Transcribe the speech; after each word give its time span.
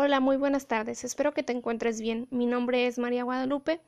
Hola, 0.00 0.20
muy 0.20 0.36
buenas 0.36 0.68
tardes. 0.68 1.02
Espero 1.02 1.34
que 1.34 1.42
te 1.42 1.52
encuentres 1.52 2.00
bien. 2.00 2.28
Mi 2.30 2.46
nombre 2.46 2.86
es 2.86 3.00
María 3.00 3.24
Guadalupe 3.24 3.80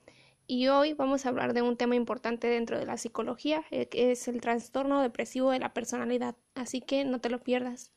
y 0.49 0.67
hoy 0.67 0.93
vamos 0.93 1.25
a 1.25 1.29
hablar 1.29 1.55
de 1.55 1.63
un 1.63 1.77
tema 1.77 1.95
importante 1.95 2.49
dentro 2.49 2.77
de 2.81 2.85
la 2.85 2.97
psicología, 2.97 3.63
eh, 3.71 3.87
que 3.87 4.11
es 4.11 4.27
el 4.27 4.41
trastorno 4.41 5.03
depresivo 5.03 5.53
de 5.53 5.61
la 5.61 5.73
personalidad. 5.73 6.35
Así 6.57 6.81
que 6.81 7.05
no 7.05 7.21
te 7.21 7.31
lo 7.31 7.39
pierdas. 7.39 7.93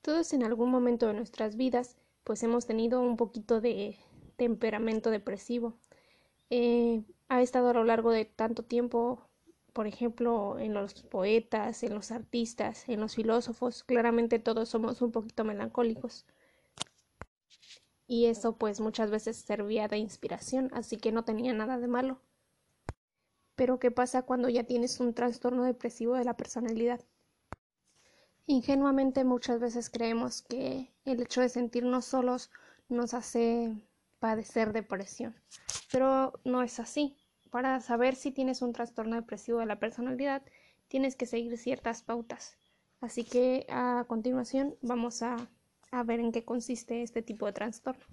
Todos 0.00 0.32
en 0.32 0.42
algún 0.42 0.70
momento 0.70 1.06
de 1.06 1.12
nuestras 1.12 1.56
vidas 1.56 1.98
pues 2.24 2.42
hemos 2.42 2.64
tenido 2.64 3.02
un 3.02 3.18
poquito 3.18 3.60
de 3.60 3.98
temperamento 4.36 5.10
depresivo. 5.10 5.74
Eh, 6.48 7.02
ha 7.28 7.42
estado 7.42 7.68
a 7.68 7.74
lo 7.74 7.84
largo 7.84 8.10
de 8.10 8.24
tanto 8.24 8.62
tiempo 8.62 9.28
por 9.76 9.86
ejemplo, 9.86 10.58
en 10.58 10.72
los 10.72 10.94
poetas, 11.02 11.82
en 11.82 11.92
los 11.92 12.10
artistas, 12.10 12.88
en 12.88 12.98
los 12.98 13.14
filósofos, 13.14 13.84
claramente 13.84 14.38
todos 14.38 14.70
somos 14.70 15.02
un 15.02 15.12
poquito 15.12 15.44
melancólicos. 15.44 16.24
Y 18.06 18.24
eso 18.24 18.56
pues 18.56 18.80
muchas 18.80 19.10
veces 19.10 19.36
servía 19.36 19.86
de 19.86 19.98
inspiración, 19.98 20.70
así 20.72 20.96
que 20.96 21.12
no 21.12 21.26
tenía 21.26 21.52
nada 21.52 21.78
de 21.78 21.88
malo. 21.88 22.22
Pero 23.54 23.78
¿qué 23.78 23.90
pasa 23.90 24.22
cuando 24.22 24.48
ya 24.48 24.64
tienes 24.64 24.98
un 24.98 25.12
trastorno 25.12 25.64
depresivo 25.64 26.14
de 26.14 26.24
la 26.24 26.38
personalidad? 26.38 27.02
Ingenuamente 28.46 29.24
muchas 29.24 29.60
veces 29.60 29.90
creemos 29.90 30.40
que 30.40 30.90
el 31.04 31.20
hecho 31.20 31.42
de 31.42 31.50
sentirnos 31.50 32.06
solos 32.06 32.50
nos 32.88 33.12
hace 33.12 33.76
padecer 34.20 34.72
depresión, 34.72 35.36
pero 35.92 36.32
no 36.44 36.62
es 36.62 36.80
así. 36.80 37.14
Para 37.56 37.80
saber 37.80 38.16
si 38.16 38.32
tienes 38.32 38.60
un 38.60 38.74
trastorno 38.74 39.16
depresivo 39.16 39.60
de 39.60 39.64
la 39.64 39.78
personalidad, 39.78 40.42
tienes 40.88 41.16
que 41.16 41.24
seguir 41.24 41.56
ciertas 41.56 42.02
pautas. 42.02 42.58
Así 43.00 43.24
que 43.24 43.64
a 43.70 44.04
continuación 44.06 44.74
vamos 44.82 45.22
a, 45.22 45.38
ver 46.04 46.20
en 46.20 46.32
qué 46.32 46.44
consiste 46.44 47.02
este 47.02 47.22
tipo 47.22 47.46
de 47.46 47.54
trastorno. 47.54 48.04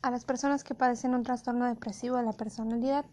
A 0.00 0.12
las 0.12 0.24
personas 0.24 0.62
que 0.62 0.76
padecen 0.76 1.12
un 1.12 1.24
trastorno 1.24 1.64
depresivo 1.64 2.18
de 2.18 2.22
la 2.22 2.34
personalidad, 2.34 3.04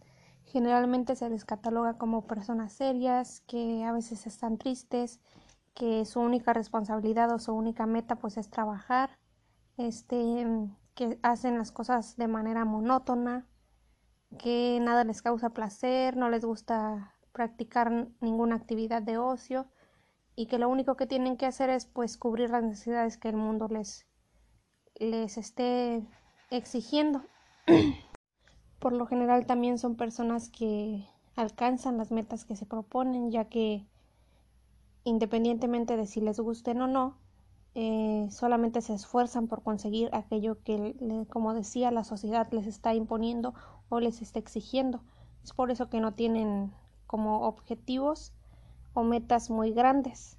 generalmente 0.44 1.16
se 1.16 1.28
les 1.32 1.46
cataloga 1.46 1.98
como 1.98 2.28
personas 2.28 2.74
serias, 2.74 3.42
que 3.48 3.84
a 3.86 3.92
veces 3.92 4.28
están 4.28 4.60
tristes, 4.60 5.20
que 5.74 6.06
su 6.06 6.20
única 6.20 6.54
responsabilidad 6.54 7.32
o 7.34 7.40
su 7.40 7.54
única 7.54 7.88
meta 7.88 8.18
pues 8.18 8.38
es 8.38 8.52
trabajar, 8.52 9.18
este, 9.78 10.46
que 10.96 11.20
hacen 11.24 11.58
las 11.58 11.72
cosas 11.72 12.18
de 12.18 12.28
manera 12.28 12.66
monótona, 12.66 13.48
que 14.38 14.80
nada 14.82 15.04
les 15.04 15.22
causa 15.22 15.52
placer, 15.52 16.18
no 16.18 16.30
les 16.30 16.46
gusta 16.46 17.16
practicar 17.32 18.10
ninguna 18.22 18.56
actividad 18.56 19.02
de 19.02 19.18
ocio 19.18 19.68
y 20.36 20.48
que 20.48 20.60
lo 20.60 20.70
único 20.70 20.96
que 20.96 21.08
tienen 21.08 21.38
que 21.38 21.46
hacer 21.46 21.70
es 21.70 21.86
pues 21.86 22.18
cubrir 22.18 22.50
las 22.50 22.64
necesidades 22.64 23.18
que 23.18 23.30
el 23.30 23.36
mundo 23.36 23.68
les 23.68 24.08
les 24.96 25.38
esté 25.38 26.08
exigiendo. 26.50 27.24
Por 28.80 28.94
lo 28.94 29.06
general 29.06 29.46
también 29.46 29.78
son 29.78 29.96
personas 29.96 30.50
que 30.50 31.06
alcanzan 31.36 31.98
las 31.98 32.12
metas 32.12 32.46
que 32.46 32.56
se 32.56 32.66
proponen, 32.66 33.32
ya 33.32 33.46
que 33.46 33.88
independientemente 35.04 35.98
de 35.98 36.06
si 36.06 36.22
les 36.22 36.40
gusten 36.40 36.82
o 36.82 36.88
no, 36.88 37.18
eh, 37.76 38.28
solamente 38.30 38.82
se 38.82 38.94
esfuerzan 38.94 39.48
por 39.48 39.64
conseguir 39.64 40.10
aquello 40.14 40.62
que, 40.64 40.96
como 41.30 41.54
decía, 41.54 41.92
la 41.92 42.04
sociedad 42.04 42.48
les 42.52 42.68
está 42.68 42.94
imponiendo 42.94 43.54
o 43.90 44.00
les 44.00 44.22
está 44.22 44.40
exigiendo. 44.40 45.02
Es 45.44 45.54
por 45.54 45.72
eso 45.72 45.90
que 45.90 46.00
no 46.00 46.14
tienen 46.14 46.72
como 47.08 47.48
objetivos 47.48 48.34
o 48.94 49.04
metas 49.04 49.50
muy 49.50 49.72
grandes. 49.72 50.38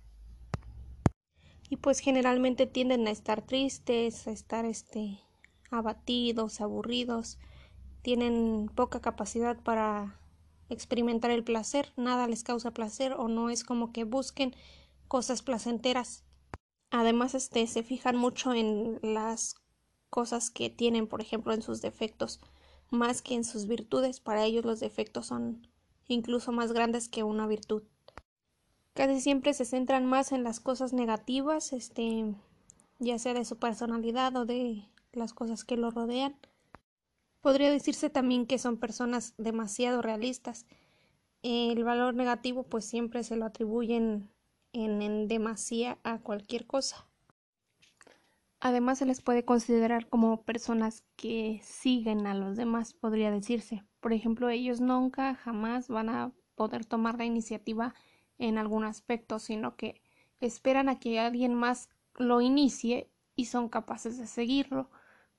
Y 1.70 1.76
pues 1.76 1.98
generalmente 1.98 2.66
tienden 2.66 3.06
a 3.08 3.10
estar 3.10 3.42
tristes, 3.42 4.26
a 4.28 4.30
estar 4.30 4.64
este 4.64 5.18
abatidos, 5.70 6.60
aburridos, 6.60 7.38
tienen 8.02 8.70
poca 8.74 9.00
capacidad 9.00 9.56
para 9.56 10.20
experimentar 10.68 11.30
el 11.30 11.42
placer, 11.42 11.92
nada 11.96 12.28
les 12.28 12.44
causa 12.44 12.70
placer 12.70 13.12
o 13.14 13.28
no 13.28 13.50
es 13.50 13.64
como 13.64 13.92
que 13.92 14.04
busquen 14.04 14.54
cosas 15.08 15.42
placenteras. 15.42 16.22
Además, 16.96 17.34
este, 17.34 17.66
se 17.66 17.82
fijan 17.82 18.14
mucho 18.14 18.54
en 18.54 19.00
las 19.02 19.56
cosas 20.10 20.48
que 20.48 20.70
tienen, 20.70 21.08
por 21.08 21.20
ejemplo, 21.20 21.52
en 21.52 21.60
sus 21.60 21.82
defectos, 21.82 22.40
más 22.88 23.20
que 23.20 23.34
en 23.34 23.42
sus 23.42 23.66
virtudes. 23.66 24.20
Para 24.20 24.44
ellos 24.44 24.64
los 24.64 24.78
defectos 24.78 25.26
son 25.26 25.66
incluso 26.06 26.52
más 26.52 26.70
grandes 26.70 27.08
que 27.08 27.24
una 27.24 27.48
virtud. 27.48 27.82
Casi 28.92 29.20
siempre 29.20 29.54
se 29.54 29.64
centran 29.64 30.06
más 30.06 30.30
en 30.30 30.44
las 30.44 30.60
cosas 30.60 30.92
negativas, 30.92 31.72
este, 31.72 32.32
ya 33.00 33.18
sea 33.18 33.34
de 33.34 33.44
su 33.44 33.58
personalidad 33.58 34.36
o 34.36 34.44
de 34.44 34.88
las 35.12 35.34
cosas 35.34 35.64
que 35.64 35.76
lo 35.76 35.90
rodean. 35.90 36.36
Podría 37.40 37.72
decirse 37.72 38.08
también 38.08 38.46
que 38.46 38.60
son 38.60 38.76
personas 38.76 39.34
demasiado 39.36 40.00
realistas. 40.00 40.64
El 41.42 41.82
valor 41.82 42.14
negativo 42.14 42.62
pues 42.62 42.84
siempre 42.84 43.24
se 43.24 43.34
lo 43.34 43.46
atribuyen 43.46 44.30
en, 44.74 45.28
demasía 45.28 45.98
a 46.02 46.18
cualquier 46.18 46.66
cosa. 46.66 47.06
Además 48.60 48.98
se 48.98 49.06
les 49.06 49.22
puede 49.22 49.44
considerar 49.44 50.08
como 50.08 50.42
personas 50.42 51.04
que 51.16 51.60
siguen 51.62 52.26
a 52.26 52.34
los 52.34 52.56
demás, 52.56 52.92
podría 52.92 53.30
decirse. 53.30 53.84
Por 54.00 54.12
ejemplo, 54.12 54.48
ellos 54.48 54.80
nunca 54.80 55.34
jamás 55.34 55.88
van 55.88 56.08
a 56.08 56.32
poder 56.54 56.84
tomar 56.84 57.18
la 57.18 57.24
iniciativa 57.24 57.94
en 58.38 58.58
algún 58.58 58.84
aspecto, 58.84 59.38
sino 59.38 59.76
que 59.76 60.00
esperan 60.40 60.88
a 60.88 60.98
que 60.98 61.20
alguien 61.20 61.54
más 61.54 61.88
lo 62.16 62.40
inicie 62.40 63.10
y 63.36 63.46
son 63.46 63.68
capaces 63.68 64.18
de 64.18 64.26
seguirlo, 64.26 64.90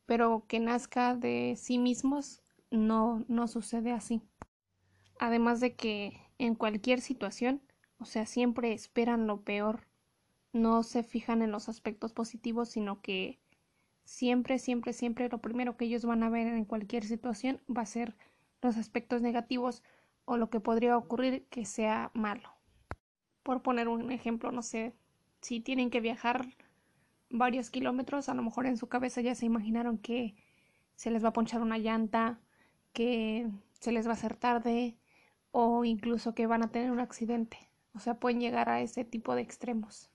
pero 0.06 0.46
que 0.47 0.59
nazca 0.59 1.16
de 1.16 1.56
sí 1.57 1.78
mismos 1.78 2.41
no, 2.69 3.25
no 3.28 3.47
sucede 3.47 3.91
así. 3.91 4.22
Además 5.19 5.59
de 5.59 5.75
que 5.75 6.22
en 6.38 6.56
cualquier 6.56 7.02
situación 7.02 7.62
o 7.98 8.06
sea, 8.06 8.26
siempre 8.26 8.74
esperan 8.74 9.28
lo 9.28 9.42
peor, 9.42 9.88
no 10.54 10.84
se 10.84 11.04
fijan 11.04 11.42
en 11.42 11.52
los 11.52 11.70
aspectos 11.70 12.14
positivos, 12.14 12.70
sino 12.70 13.02
que 13.02 13.40
siempre, 14.04 14.60
siempre, 14.60 14.94
siempre 14.94 15.30
lo 15.30 15.40
primero 15.40 15.78
que 15.78 15.86
ellos 15.86 16.06
van 16.06 16.24
a 16.24 16.30
ver 16.30 16.48
en 16.48 16.66
cualquier 16.66 17.04
situación 17.04 17.62
va 17.70 17.82
a 17.82 17.86
ser 17.86 18.16
los 18.62 18.78
aspectos 18.78 19.22
negativos 19.22 19.84
o 20.26 20.38
lo 20.38 20.50
que 20.50 20.60
podría 20.60 20.98
ocurrir 20.98 21.46
que 21.50 21.66
sea 21.66 22.12
malo. 22.14 22.50
Por 23.44 23.62
poner 23.62 23.88
un 23.88 24.12
ejemplo, 24.12 24.52
no 24.52 24.62
sé, 24.62 24.94
si 25.42 25.60
tienen 25.60 25.90
que 25.90 26.02
viajar 26.02 26.46
varios 27.30 27.70
kilómetros, 27.70 28.30
a 28.30 28.34
lo 28.34 28.42
mejor 28.44 28.66
en 28.66 28.78
su 28.78 28.88
cabeza 28.88 29.22
ya 29.22 29.36
se 29.36 29.46
imaginaron 29.46 29.98
que 29.98 30.36
se 30.96 31.12
les 31.12 31.24
va 31.24 31.30
a 31.30 31.34
ponchar 31.34 31.62
una 31.62 31.78
llanta, 31.78 32.40
que 32.94 33.50
se 33.80 33.92
les 33.92 34.08
va 34.08 34.12
a 34.12 34.14
hacer 34.14 34.36
tarde 34.36 34.98
o 35.52 35.86
incluso 35.86 36.34
que 36.34 36.48
van 36.48 36.64
a 36.64 36.72
tener 36.72 36.92
un 36.92 37.00
accidente 37.00 37.70
o 37.96 38.00
sea, 38.00 38.20
pueden 38.20 38.42
llegar 38.42 38.70
a 38.70 38.82
ese 38.82 39.06
tipo 39.06 39.36
de 39.36 39.42
extremos. 39.42 40.10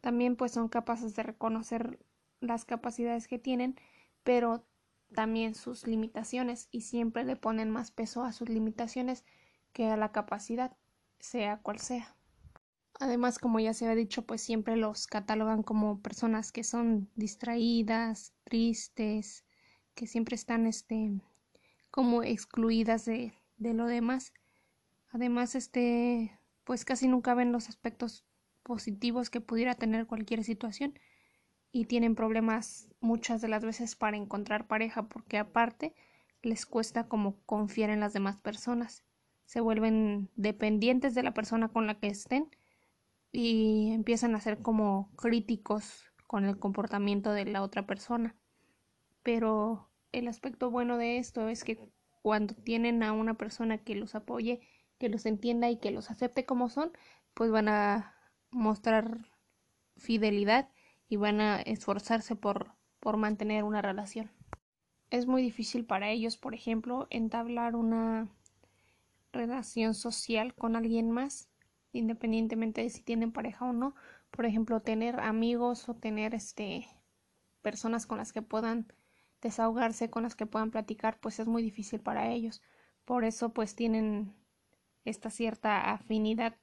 También 0.00 0.36
pues 0.36 0.52
son 0.52 0.68
capaces 0.68 1.14
de 1.14 1.22
reconocer 1.22 2.00
las 2.40 2.64
capacidades 2.64 3.28
que 3.28 3.38
tienen, 3.38 3.76
pero 4.24 4.66
también 5.14 5.54
sus 5.54 5.86
limitaciones 5.86 6.68
y 6.70 6.82
siempre 6.82 7.24
le 7.24 7.36
ponen 7.36 7.70
más 7.70 7.90
peso 7.90 8.24
a 8.24 8.32
sus 8.32 8.48
limitaciones 8.48 9.24
que 9.72 9.86
a 9.86 9.96
la 9.96 10.10
capacidad, 10.10 10.76
sea 11.20 11.58
cual 11.58 11.78
sea. 11.78 12.16
Además, 12.98 13.38
como 13.38 13.60
ya 13.60 13.72
se 13.72 13.88
ha 13.88 13.94
dicho, 13.94 14.26
pues 14.26 14.42
siempre 14.42 14.76
los 14.76 15.06
catalogan 15.06 15.62
como 15.62 16.00
personas 16.00 16.52
que 16.52 16.64
son 16.64 17.08
distraídas, 17.14 18.34
tristes, 18.44 19.44
que 19.94 20.06
siempre 20.06 20.34
están 20.34 20.66
este 20.66 21.12
como 21.90 22.22
excluidas 22.22 23.04
de, 23.04 23.32
de 23.58 23.74
lo 23.74 23.86
demás. 23.86 24.32
Además, 25.12 25.54
este 25.54 26.39
pues 26.70 26.84
casi 26.84 27.08
nunca 27.08 27.34
ven 27.34 27.50
los 27.50 27.68
aspectos 27.68 28.24
positivos 28.62 29.28
que 29.28 29.40
pudiera 29.40 29.74
tener 29.74 30.06
cualquier 30.06 30.44
situación 30.44 30.96
y 31.72 31.86
tienen 31.86 32.14
problemas 32.14 32.88
muchas 33.00 33.40
de 33.40 33.48
las 33.48 33.64
veces 33.64 33.96
para 33.96 34.16
encontrar 34.16 34.68
pareja 34.68 35.08
porque 35.08 35.36
aparte 35.36 35.96
les 36.42 36.66
cuesta 36.66 37.08
como 37.08 37.40
confiar 37.44 37.90
en 37.90 37.98
las 37.98 38.12
demás 38.12 38.36
personas. 38.36 39.02
Se 39.46 39.60
vuelven 39.60 40.30
dependientes 40.36 41.16
de 41.16 41.24
la 41.24 41.34
persona 41.34 41.70
con 41.70 41.88
la 41.88 41.98
que 41.98 42.06
estén 42.06 42.48
y 43.32 43.90
empiezan 43.90 44.36
a 44.36 44.40
ser 44.40 44.62
como 44.62 45.10
críticos 45.16 46.04
con 46.28 46.44
el 46.44 46.56
comportamiento 46.56 47.32
de 47.32 47.46
la 47.46 47.64
otra 47.64 47.84
persona. 47.84 48.36
Pero 49.24 49.90
el 50.12 50.28
aspecto 50.28 50.70
bueno 50.70 50.98
de 50.98 51.18
esto 51.18 51.48
es 51.48 51.64
que 51.64 51.80
cuando 52.22 52.54
tienen 52.54 53.02
a 53.02 53.10
una 53.10 53.34
persona 53.34 53.78
que 53.78 53.96
los 53.96 54.14
apoye 54.14 54.60
que 55.00 55.08
los 55.08 55.24
entienda 55.26 55.70
y 55.70 55.78
que 55.78 55.90
los 55.90 56.10
acepte 56.10 56.44
como 56.44 56.68
son, 56.68 56.92
pues 57.32 57.50
van 57.50 57.68
a 57.68 58.14
mostrar 58.50 59.18
fidelidad 59.96 60.68
y 61.08 61.16
van 61.16 61.40
a 61.40 61.60
esforzarse 61.62 62.36
por, 62.36 62.74
por 63.00 63.16
mantener 63.16 63.64
una 63.64 63.80
relación. 63.80 64.30
Es 65.08 65.26
muy 65.26 65.42
difícil 65.42 65.86
para 65.86 66.10
ellos, 66.10 66.36
por 66.36 66.54
ejemplo, 66.54 67.06
entablar 67.10 67.76
una 67.76 68.28
relación 69.32 69.94
social 69.94 70.54
con 70.54 70.76
alguien 70.76 71.10
más 71.10 71.48
independientemente 71.92 72.82
de 72.82 72.90
si 72.90 73.02
tienen 73.02 73.32
pareja 73.32 73.64
o 73.64 73.72
no. 73.72 73.94
Por 74.30 74.44
ejemplo, 74.44 74.80
tener 74.80 75.18
amigos 75.18 75.88
o 75.88 75.94
tener 75.94 76.34
este 76.34 76.86
personas 77.62 78.06
con 78.06 78.18
las 78.18 78.32
que 78.32 78.42
puedan 78.42 78.92
desahogarse, 79.40 80.10
con 80.10 80.24
las 80.24 80.36
que 80.36 80.46
puedan 80.46 80.70
platicar, 80.70 81.18
pues 81.20 81.40
es 81.40 81.46
muy 81.46 81.62
difícil 81.62 82.00
para 82.00 82.30
ellos. 82.30 82.62
Por 83.06 83.24
eso 83.24 83.54
pues 83.54 83.74
tienen 83.74 84.34
esta 85.04 85.30
cierta 85.30 85.92
afinidad 85.92 86.56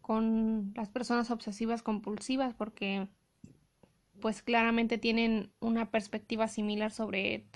con 0.00 0.72
las 0.74 0.90
personas 0.90 1.30
obsesivas 1.30 1.82
compulsivas 1.82 2.54
porque 2.54 3.08
pues 4.20 4.42
claramente 4.42 4.98
tienen 4.98 5.52
una 5.60 5.90
perspectiva 5.90 6.48
similar 6.48 6.90
sobre 6.90 7.46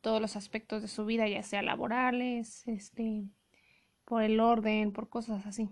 todos 0.00 0.20
los 0.20 0.36
aspectos 0.36 0.82
de 0.82 0.88
su 0.88 1.04
vida, 1.04 1.28
ya 1.28 1.42
sea 1.42 1.62
laborales, 1.62 2.66
este, 2.66 3.24
por 4.04 4.22
el 4.22 4.40
orden, 4.40 4.92
por 4.92 5.08
cosas 5.08 5.46
así. 5.46 5.68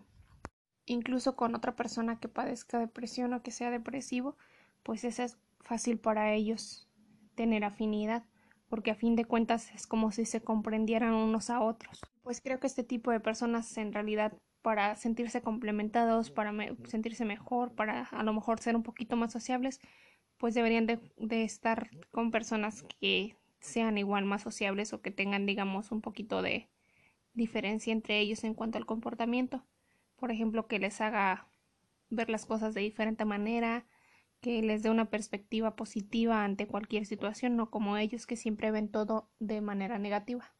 Incluso 0.85 1.37
con 1.37 1.55
otra 1.55 1.75
persona 1.75 2.21
que 2.21 2.29
padezca 2.29 2.79
depresión 2.79 3.33
o 3.33 3.43
que 3.43 3.51
sea 3.51 3.71
depresivo, 3.71 4.37
pues 4.83 5.05
es 5.05 5.39
fácil 5.61 5.99
para 5.99 6.33
ellos 6.33 6.89
tener 7.35 7.65
afinidad, 7.65 8.25
porque 8.69 8.93
a 8.93 8.95
fin 8.95 9.17
de 9.17 9.25
cuentas 9.25 9.73
es 9.75 9.87
como 9.87 10.13
si 10.13 10.25
se 10.25 10.43
comprendieran 10.43 11.13
unos 11.13 11.51
a 11.51 11.61
otros. 11.61 12.01
Pues 12.27 12.41
creo 12.41 12.59
que 12.59 12.67
este 12.67 12.83
tipo 12.83 13.13
de 13.13 13.21
personas 13.21 13.79
en 13.79 13.93
realidad 13.93 14.33
para 14.61 14.97
sentirse 14.97 15.43
complementados, 15.43 16.33
para 16.33 16.53
sentirse 16.89 17.25
mejor, 17.25 17.73
para 17.77 18.03
a 18.03 18.25
lo 18.25 18.33
mejor 18.33 18.59
ser 18.59 18.75
un 18.75 18.83
poquito 18.83 19.15
más 19.15 19.31
sociables, 19.31 19.79
pues 20.37 20.53
deberían 20.53 20.87
de, 20.87 20.99
de 21.19 21.45
estar 21.45 21.89
con 22.11 22.33
personas 22.33 22.83
que 22.99 23.37
sean 23.61 23.97
igual 23.97 24.25
más 24.25 24.43
sociables 24.43 24.93
o 24.93 25.03
que 25.03 25.13
tengan 25.13 25.47
digamos 25.47 25.93
un 25.93 26.01
poquito 26.01 26.43
de 26.43 26.69
diferencia 27.33 27.93
entre 27.93 28.19
ellos 28.19 28.43
en 28.43 28.55
cuanto 28.55 28.77
al 28.77 28.87
comportamiento. 28.87 29.65
Por 30.17 30.33
ejemplo, 30.33 30.67
que 30.67 30.81
les 30.81 31.01
haga 31.01 31.47
ver 32.11 32.29
las 32.29 32.45
cosas 32.45 32.75
de 32.75 32.81
diferente 32.81 33.25
manera, 33.25 33.87
que 34.41 34.63
les 34.63 34.83
dé 34.83 34.91
una 34.91 35.11
perspectiva 35.11 35.77
positiva 35.77 36.43
ante 36.43 36.67
cualquier 36.67 37.07
situación, 37.07 37.55
no 37.55 37.71
como 37.71 37.97
ellos 37.97 38.27
que 38.27 38.35
siempre 38.35 38.73
ven 38.73 38.89
todo 38.89 39.31
de 39.39 39.61
manera 39.61 40.01
negativa. 40.01 40.56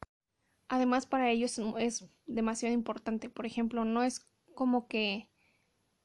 Además, 0.69 1.05
para 1.05 1.29
ellos 1.29 1.59
es 1.79 2.09
demasiado 2.25 2.73
importante. 2.73 3.29
Por 3.29 3.45
ejemplo, 3.45 3.85
no 3.85 4.03
es 4.03 4.27
como 4.55 4.87
que 4.87 5.29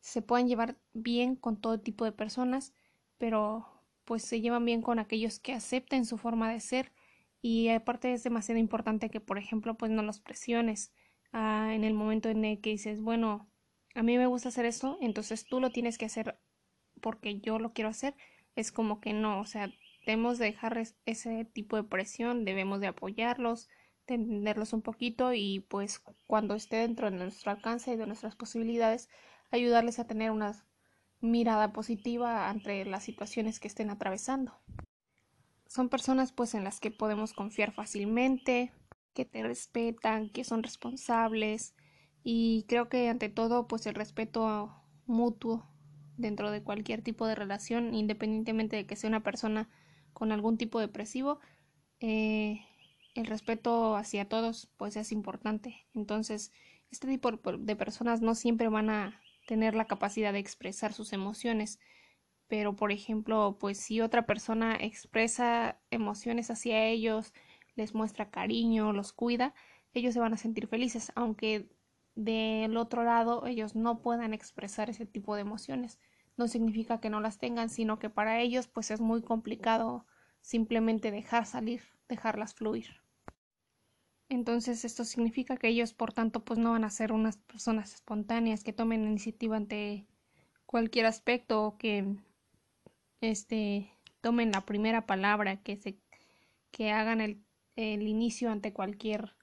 se 0.01 0.23
puedan 0.23 0.49
llevar 0.49 0.79
bien 0.93 1.37
con 1.37 1.61
todo 1.61 1.81
tipo 1.81 2.05
de 2.05 2.13
personas, 2.13 2.75
pero 3.19 3.67
pues 4.05 4.23
se 4.25 4.41
llevan 4.41 4.65
bien 4.65 4.83
con 4.83 4.99
aquellos 4.99 5.39
que 5.39 5.53
acepten 5.53 6.05
su 6.07 6.19
forma 6.19 6.51
de 6.51 6.61
ser 6.61 6.93
y 7.41 7.69
aparte 7.69 8.13
es 8.13 8.23
demasiado 8.25 8.59
importante 8.61 9.11
que 9.11 9.21
por 9.21 9.39
ejemplo 9.39 9.77
pues 9.77 9.91
no 9.93 10.03
los 10.03 10.21
presiones 10.21 10.93
ah, 11.33 11.71
en 11.73 11.85
el 11.85 11.95
momento 11.95 12.29
en 12.29 12.45
el 12.45 12.61
que 12.61 12.71
dices 12.71 13.01
bueno 13.01 13.49
a 13.95 14.03
mí 14.03 14.19
me 14.19 14.27
gusta 14.27 14.49
hacer 14.49 14.65
esto 14.67 14.99
entonces 15.01 15.45
tú 15.47 15.61
lo 15.61 15.71
tienes 15.71 15.99
que 15.99 16.07
hacer 16.07 16.37
porque 17.01 17.41
yo 17.41 17.59
lo 17.59 17.73
quiero 17.75 17.91
hacer, 17.91 18.15
es 18.57 18.73
como 18.73 19.01
que 19.01 19.13
no, 19.13 19.41
o 19.41 19.47
sea, 19.47 19.71
debemos 20.07 20.39
de 20.39 20.47
dejar 20.47 20.83
ese 21.05 21.45
tipo 21.45 21.77
de 21.77 21.85
presión, 21.85 22.45
debemos 22.45 22.81
de 22.81 22.87
apoyarlos, 22.87 23.69
entenderlos 24.13 24.73
un 24.73 24.83
poquito 24.83 25.33
y 25.33 25.61
pues 25.69 26.03
cuando 26.27 26.55
esté 26.55 26.77
dentro 26.77 27.11
de 27.11 27.17
nuestro 27.17 27.51
alcance 27.51 27.93
y 27.93 27.97
de 27.97 28.07
nuestras 28.07 28.37
posibilidades, 28.37 29.09
ayudarles 29.51 29.99
a 29.99 30.07
tener 30.07 30.31
una 30.31 30.65
mirada 31.21 31.73
positiva 31.73 32.49
ante 32.49 32.85
las 32.85 33.05
situaciones 33.05 33.61
que 33.61 33.69
estén 33.69 33.91
atravesando. 33.91 34.59
Son 35.67 35.89
personas 35.89 36.33
pues 36.33 36.55
en 36.55 36.65
las 36.65 36.81
que 36.81 36.91
podemos 36.91 37.33
confiar 37.33 37.73
fácilmente, 37.73 38.73
que 39.15 39.25
te 39.25 39.43
respetan, 39.43 40.31
que 40.31 40.45
son 40.45 40.63
responsables 40.63 41.75
y 42.25 42.65
creo 42.69 42.89
que 42.89 43.09
ante 43.09 43.29
todo 43.29 43.69
pues 43.69 43.87
el 43.87 43.95
respeto 43.95 44.75
mutuo 45.07 45.67
dentro 46.17 46.51
de 46.51 46.63
cualquier 46.63 47.03
tipo 47.03 47.27
de 47.27 47.35
relación, 47.35 47.95
independientemente 47.95 48.77
de 48.77 48.87
que 48.87 48.97
sea 48.97 49.09
una 49.09 49.23
persona 49.23 49.69
con 50.13 50.33
algún 50.33 50.59
tipo 50.59 50.79
depresivo, 50.79 51.41
eh, 52.01 52.61
el 53.15 53.27
respeto 53.27 53.97
hacia 53.97 54.29
todos 54.29 54.69
pues 54.77 54.97
es 54.97 55.13
importante. 55.13 55.87
Entonces, 55.95 56.53
este 56.91 57.09
tipo 57.09 57.31
de 57.33 57.77
personas 57.77 58.21
no 58.21 58.35
siempre 58.35 58.69
van 58.69 58.91
a 58.91 59.21
tener 59.47 59.75
la 59.75 59.87
capacidad 59.87 60.33
de 60.33 60.39
expresar 60.39 60.93
sus 60.93 61.13
emociones, 61.13 61.79
pero 62.49 62.77
por 62.77 62.93
ejemplo, 62.93 63.57
pues 63.59 63.79
si 63.79 64.01
otra 64.01 64.27
persona 64.27 64.77
expresa 64.77 65.81
emociones 65.91 66.51
hacia 66.51 66.85
ellos, 66.85 67.33
les 67.77 67.95
muestra 67.95 68.31
cariño, 68.31 68.93
los 68.93 69.13
cuida, 69.13 69.55
ellos 69.95 70.15
se 70.15 70.21
van 70.21 70.35
a 70.35 70.39
sentir 70.39 70.67
felices, 70.67 71.13
aunque 71.15 71.69
del 72.15 72.77
otro 72.77 73.05
lado 73.05 73.47
ellos 73.47 73.75
no 73.75 74.01
puedan 74.03 74.35
expresar 74.35 74.91
ese 74.91 75.07
tipo 75.07 75.35
de 75.35 75.43
emociones. 75.43 75.99
No 76.37 76.49
significa 76.49 77.01
que 77.01 77.11
no 77.11 77.21
las 77.21 77.39
tengan, 77.39 77.69
sino 77.71 77.99
que 77.99 78.11
para 78.11 78.41
ellos 78.41 78.69
pues 78.69 78.91
es 78.91 79.01
muy 79.01 79.23
complicado 79.23 80.07
simplemente 80.41 81.11
dejar 81.11 81.47
salir, 81.47 81.83
dejarlas 82.09 82.55
fluir. 82.55 83.02
Entonces 84.33 84.87
esto 84.87 85.05
significa 85.05 85.59
que 85.59 85.69
ellos 85.69 85.93
por 85.93 86.15
tanto 86.15 86.43
pues 86.43 86.59
no 86.59 86.71
van 86.73 86.85
a 86.85 86.91
ser 86.91 87.13
unas 87.13 87.37
personas 87.37 87.93
espontáneas 87.93 88.65
que 88.65 88.73
tomen 88.73 89.05
iniciativa 89.05 89.59
ante 89.59 90.07
cualquier 90.65 91.05
aspecto 91.05 91.63
o 91.63 91.77
que 91.77 92.17
este 93.21 93.93
tomen 94.23 94.51
la 94.53 94.65
primera 94.65 95.05
palabra 95.05 95.63
que 95.63 95.77
se 95.77 95.99
que 96.71 96.91
hagan 96.93 97.21
el, 97.21 97.45
el 97.77 98.09
inicio 98.09 98.51
ante 98.51 98.73
cualquier 98.73 99.37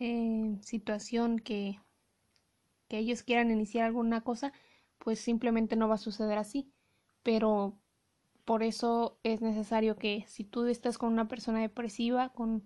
eh, 0.00 0.58
situación 0.60 1.38
que 1.38 1.80
que 2.88 2.98
ellos 2.98 3.22
quieran 3.22 3.50
iniciar 3.50 3.86
alguna 3.86 4.20
cosa, 4.20 4.52
pues 4.98 5.18
simplemente 5.18 5.76
no 5.76 5.88
va 5.88 5.94
a 5.94 5.98
suceder 5.98 6.36
así. 6.36 6.70
Pero 7.22 7.78
por 8.44 8.62
eso 8.62 9.18
es 9.22 9.40
necesario 9.40 9.96
que 9.96 10.24
si 10.26 10.44
tú 10.44 10.66
estás 10.66 10.98
con 10.98 11.10
una 11.10 11.28
persona 11.28 11.60
depresiva, 11.60 12.30
con 12.30 12.64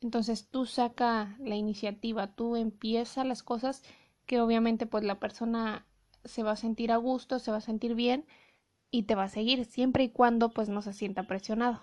entonces 0.00 0.48
tú 0.48 0.66
saca 0.66 1.36
la 1.40 1.56
iniciativa, 1.56 2.28
tú 2.34 2.56
empieza 2.56 3.24
las 3.24 3.42
cosas 3.42 3.82
que 4.26 4.40
obviamente 4.40 4.86
pues 4.86 5.04
la 5.04 5.18
persona 5.20 5.86
se 6.24 6.42
va 6.42 6.52
a 6.52 6.56
sentir 6.56 6.92
a 6.92 6.96
gusto, 6.96 7.38
se 7.38 7.50
va 7.50 7.58
a 7.58 7.60
sentir 7.62 7.94
bien 7.94 8.26
y 8.90 9.04
te 9.04 9.14
va 9.14 9.24
a 9.24 9.28
seguir 9.28 9.64
siempre 9.64 10.04
y 10.04 10.10
cuando 10.10 10.50
pues 10.50 10.68
no 10.68 10.82
se 10.82 10.92
sienta 10.92 11.24
presionado. 11.26 11.80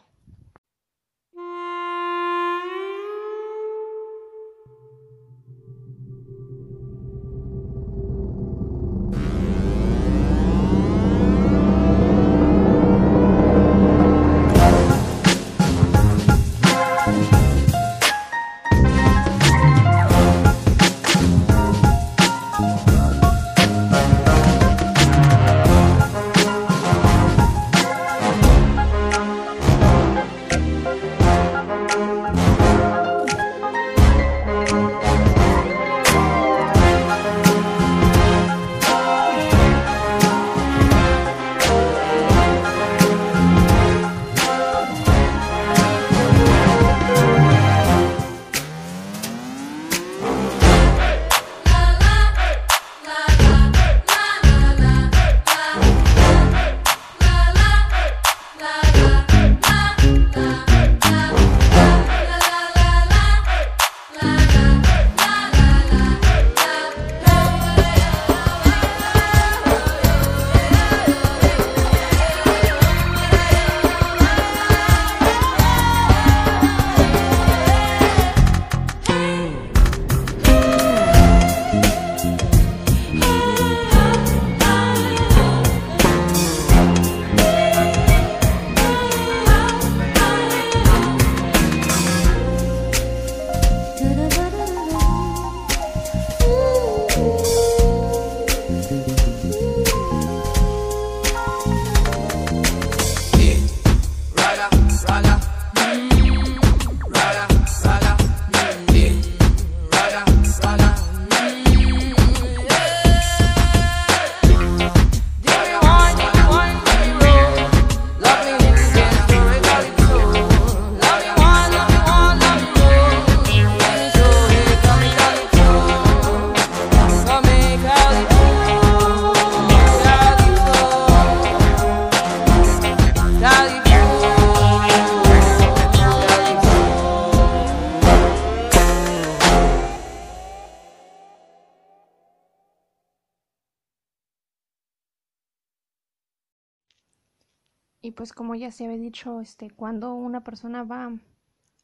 Pues 148.16 148.34
como 148.34 148.56
ya 148.56 148.72
se 148.72 148.86
había 148.86 148.98
dicho, 148.98 149.42
este, 149.42 149.70
cuando 149.72 150.14
una 150.16 150.44
persona 150.44 150.84
va 150.84 151.14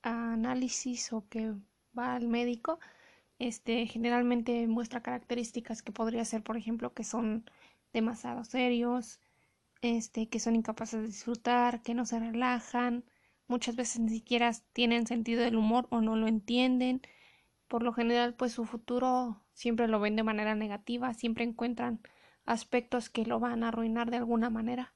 a 0.03 0.33
análisis 0.33 1.13
o 1.13 1.27
que 1.29 1.53
va 1.97 2.15
al 2.15 2.27
médico, 2.27 2.79
este, 3.39 3.87
generalmente 3.87 4.67
muestra 4.67 5.01
características 5.03 5.81
que 5.83 5.91
podría 5.91 6.25
ser, 6.25 6.43
por 6.43 6.57
ejemplo, 6.57 6.93
que 6.93 7.03
son 7.03 7.45
demasiado 7.93 8.43
serios, 8.43 9.19
este, 9.81 10.29
que 10.29 10.39
son 10.39 10.55
incapaces 10.55 11.01
de 11.01 11.07
disfrutar, 11.07 11.81
que 11.83 11.93
no 11.95 12.05
se 12.05 12.19
relajan, 12.19 13.05
muchas 13.47 13.75
veces 13.75 13.99
ni 14.01 14.09
siquiera 14.09 14.51
tienen 14.73 15.07
sentido 15.07 15.43
del 15.43 15.57
humor 15.57 15.87
o 15.91 16.01
no 16.01 16.15
lo 16.15 16.27
entienden. 16.27 17.01
Por 17.67 17.83
lo 17.83 17.93
general, 17.93 18.35
pues 18.35 18.53
su 18.53 18.65
futuro 18.65 19.43
siempre 19.53 19.87
lo 19.87 19.99
ven 19.99 20.15
de 20.15 20.23
manera 20.23 20.55
negativa, 20.55 21.13
siempre 21.13 21.43
encuentran 21.45 22.01
aspectos 22.45 23.09
que 23.09 23.25
lo 23.25 23.39
van 23.39 23.63
a 23.63 23.69
arruinar 23.69 24.11
de 24.11 24.17
alguna 24.17 24.49
manera 24.49 24.93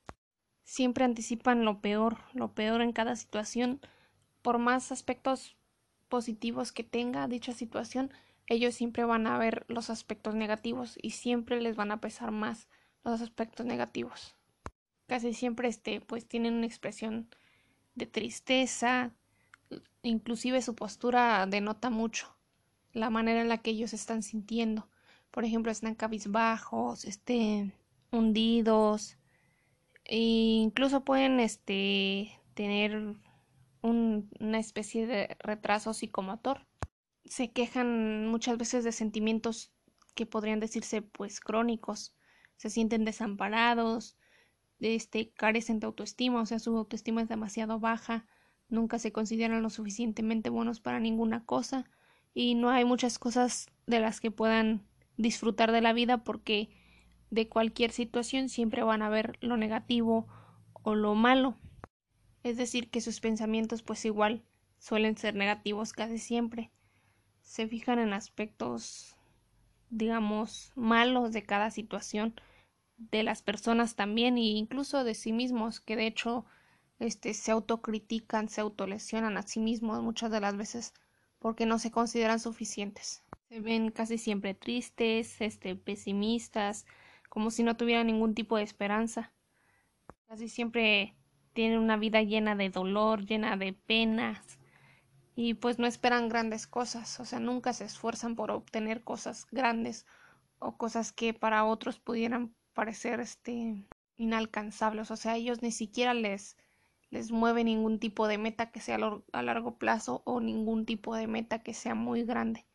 siempre 0.66 1.06
anticipan 1.06 1.64
lo 1.64 1.80
peor, 1.80 2.18
lo 2.34 2.54
peor 2.54 2.82
en 2.82 2.92
cada 2.92 3.16
situación. 3.16 3.80
Por 4.42 4.58
más 4.58 4.92
aspectos 4.92 5.56
positivos 6.10 6.74
que 6.74 6.84
tenga 6.84 7.30
dicha 7.30 7.54
situación, 7.54 8.12
ellos 8.48 8.76
siempre 8.76 9.06
van 9.06 9.26
a 9.28 9.38
ver 9.38 9.66
los 9.70 9.90
aspectos 9.90 10.36
negativos 10.36 10.98
y 11.02 11.12
siempre 11.12 11.62
les 11.62 11.78
van 11.78 11.92
a 11.92 12.02
pesar 12.02 12.32
más 12.32 12.68
los 13.04 13.22
aspectos 13.22 13.66
negativos. 13.66 14.36
Casi 15.08 15.34
siempre 15.34 15.70
este 15.70 16.02
pues 16.02 16.28
tienen 16.28 16.56
una 16.56 16.66
expresión 16.66 17.30
de 17.94 18.08
tristeza, 18.08 19.14
inclusive 20.02 20.62
su 20.62 20.76
postura 20.76 21.46
denota 21.46 21.90
mucho 21.90 22.36
la 22.92 23.10
manera 23.10 23.42
en 23.42 23.50
la 23.50 23.60
que 23.60 23.72
ellos 23.72 23.94
están 23.94 24.24
sintiendo. 24.24 24.88
Por 25.30 25.44
ejemplo, 25.44 25.72
están 25.72 25.96
cabizbajos, 25.96 27.06
este 27.06 27.72
hundidos, 28.12 29.18
e 30.06 30.18
incluso 30.18 31.04
pueden 31.04 31.40
este, 31.40 32.40
tener 32.54 33.16
una 33.82 34.60
especie 34.60 35.06
de 35.06 35.36
retraso 35.40 35.94
psicomotor. 35.94 36.66
Se 37.26 37.52
quejan 37.52 38.28
muchas 38.28 38.58
veces 38.58 38.84
de 38.84 38.92
sentimientos 38.92 39.72
que 40.16 40.26
podrían 40.26 40.60
decirse 40.60 41.02
pues 41.02 41.40
crónicos. 41.40 42.16
Se 42.58 42.70
sienten 42.70 43.04
desamparados, 43.06 44.18
este, 44.80 45.32
carecen 45.32 45.80
de 45.80 45.88
autoestima, 45.88 46.42
o 46.42 46.46
sea, 46.46 46.60
su 46.60 46.76
autoestima 46.78 47.22
es 47.22 47.30
demasiado 47.30 47.80
baja, 47.80 48.26
nunca 48.70 49.00
se 49.00 49.12
consideran 49.12 49.62
lo 49.62 49.70
suficientemente 49.70 50.50
buenos 50.50 50.80
para 50.80 51.00
ninguna 51.00 51.46
cosa 51.46 51.86
y 52.34 52.56
no 52.56 52.70
hay 52.70 52.86
muchas 52.86 53.20
cosas 53.20 53.68
de 53.88 54.00
las 54.00 54.20
que 54.20 54.32
puedan 54.32 54.86
disfrutar 55.18 55.72
de 55.72 55.82
la 55.82 55.94
vida 55.94 56.24
porque 56.24 56.70
de 57.36 57.50
cualquier 57.50 57.92
situación 57.92 58.50
siempre 58.50 58.84
van 58.84 59.02
a 59.02 59.10
ver 59.10 59.38
lo 59.42 59.58
negativo 59.58 60.28
o 60.72 60.96
lo 60.96 61.14
malo. 61.14 61.58
Es 62.44 62.58
decir, 62.58 62.90
que 62.90 63.02
sus 63.02 63.20
pensamientos 63.20 63.84
pues 63.84 64.06
igual 64.06 64.44
suelen 64.80 65.18
ser 65.18 65.36
negativos 65.36 65.94
casi 65.94 66.18
siempre. 66.18 66.72
Se 67.42 67.68
fijan 67.68 68.00
en 68.00 68.14
aspectos 68.14 69.16
digamos 69.90 70.72
malos 70.76 71.32
de 71.32 71.44
cada 71.44 71.72
situación 71.72 72.34
de 72.98 73.24
las 73.24 73.42
personas 73.42 73.96
también 73.96 74.38
e 74.38 74.42
incluso 74.42 75.04
de 75.04 75.14
sí 75.14 75.32
mismos 75.32 75.80
que 75.80 75.96
de 75.96 76.08
hecho 76.08 76.46
este 77.00 77.34
se 77.34 77.52
autocritican, 77.52 78.50
se 78.50 78.62
autolesionan 78.62 79.38
a 79.38 79.44
sí 79.44 79.60
mismos 79.60 80.02
muchas 80.02 80.32
de 80.32 80.40
las 80.40 80.56
veces 80.56 80.94
porque 81.40 81.66
no 81.66 81.78
se 81.78 81.92
consideran 81.92 82.40
suficientes. 82.40 83.24
Se 83.50 83.60
ven 83.60 83.92
casi 83.92 84.18
siempre 84.18 84.54
tristes, 84.54 85.42
este 85.42 85.76
pesimistas, 85.76 86.86
como 87.36 87.52
si 87.52 87.64
no 87.64 87.76
tuviera 87.76 88.02
ningún 88.06 88.34
tipo 88.34 88.56
de 88.56 88.64
esperanza. 88.64 89.34
Casi 90.26 90.48
siempre 90.48 91.18
tienen 91.52 91.80
una 91.80 91.98
vida 91.98 92.22
llena 92.22 92.56
de 92.56 92.70
dolor, 92.70 93.26
llena 93.26 93.58
de 93.58 93.74
penas, 93.74 94.58
y 95.36 95.56
pues 95.56 95.78
no 95.78 95.86
esperan 95.86 96.30
grandes 96.30 96.66
cosas, 96.66 97.20
o 97.20 97.26
sea, 97.26 97.42
nunca 97.42 97.74
se 97.74 97.84
esfuerzan 97.84 98.38
por 98.38 98.52
obtener 98.52 99.04
cosas 99.04 99.48
grandes 99.52 100.06
o 100.60 100.78
cosas 100.78 101.12
que 101.12 101.34
para 101.34 101.66
otros 101.66 102.00
pudieran 102.00 102.56
parecer 102.74 103.20
este 103.20 103.86
inalcanzables, 104.16 105.12
o 105.12 105.18
sea, 105.18 105.36
ellos 105.36 105.62
ni 105.62 105.74
siquiera 105.74 106.14
les 106.14 106.56
les 107.10 107.32
mueve 107.32 107.66
ningún 107.66 108.00
tipo 108.00 108.30
de 108.30 108.38
meta 108.38 108.72
que 108.72 108.80
sea 108.80 108.98
a 109.34 109.44
largo 109.44 109.78
plazo 109.78 110.22
o 110.26 110.40
ningún 110.40 110.86
tipo 110.86 111.14
de 111.16 111.28
meta 111.28 111.60
que 111.60 111.74
sea 111.74 111.96
muy 111.96 112.24
grande, 112.24 112.66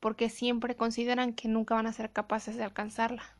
porque 0.00 0.30
siempre 0.30 0.74
consideran 0.74 1.34
que 1.34 1.48
nunca 1.48 1.74
van 1.74 1.86
a 1.86 1.92
ser 1.92 2.12
capaces 2.12 2.56
de 2.56 2.64
alcanzarla. 2.64 3.35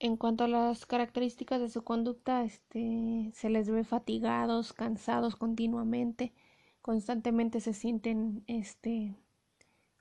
En 0.00 0.16
cuanto 0.16 0.44
a 0.44 0.48
las 0.48 0.86
características 0.86 1.60
de 1.60 1.68
su 1.68 1.82
conducta, 1.82 2.44
este, 2.44 3.32
se 3.34 3.50
les 3.50 3.68
ve 3.68 3.82
fatigados, 3.82 4.72
cansados 4.72 5.34
continuamente, 5.34 6.32
constantemente 6.82 7.60
se 7.60 7.72
sienten 7.74 8.44
este, 8.46 9.16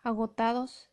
agotados, 0.04 0.92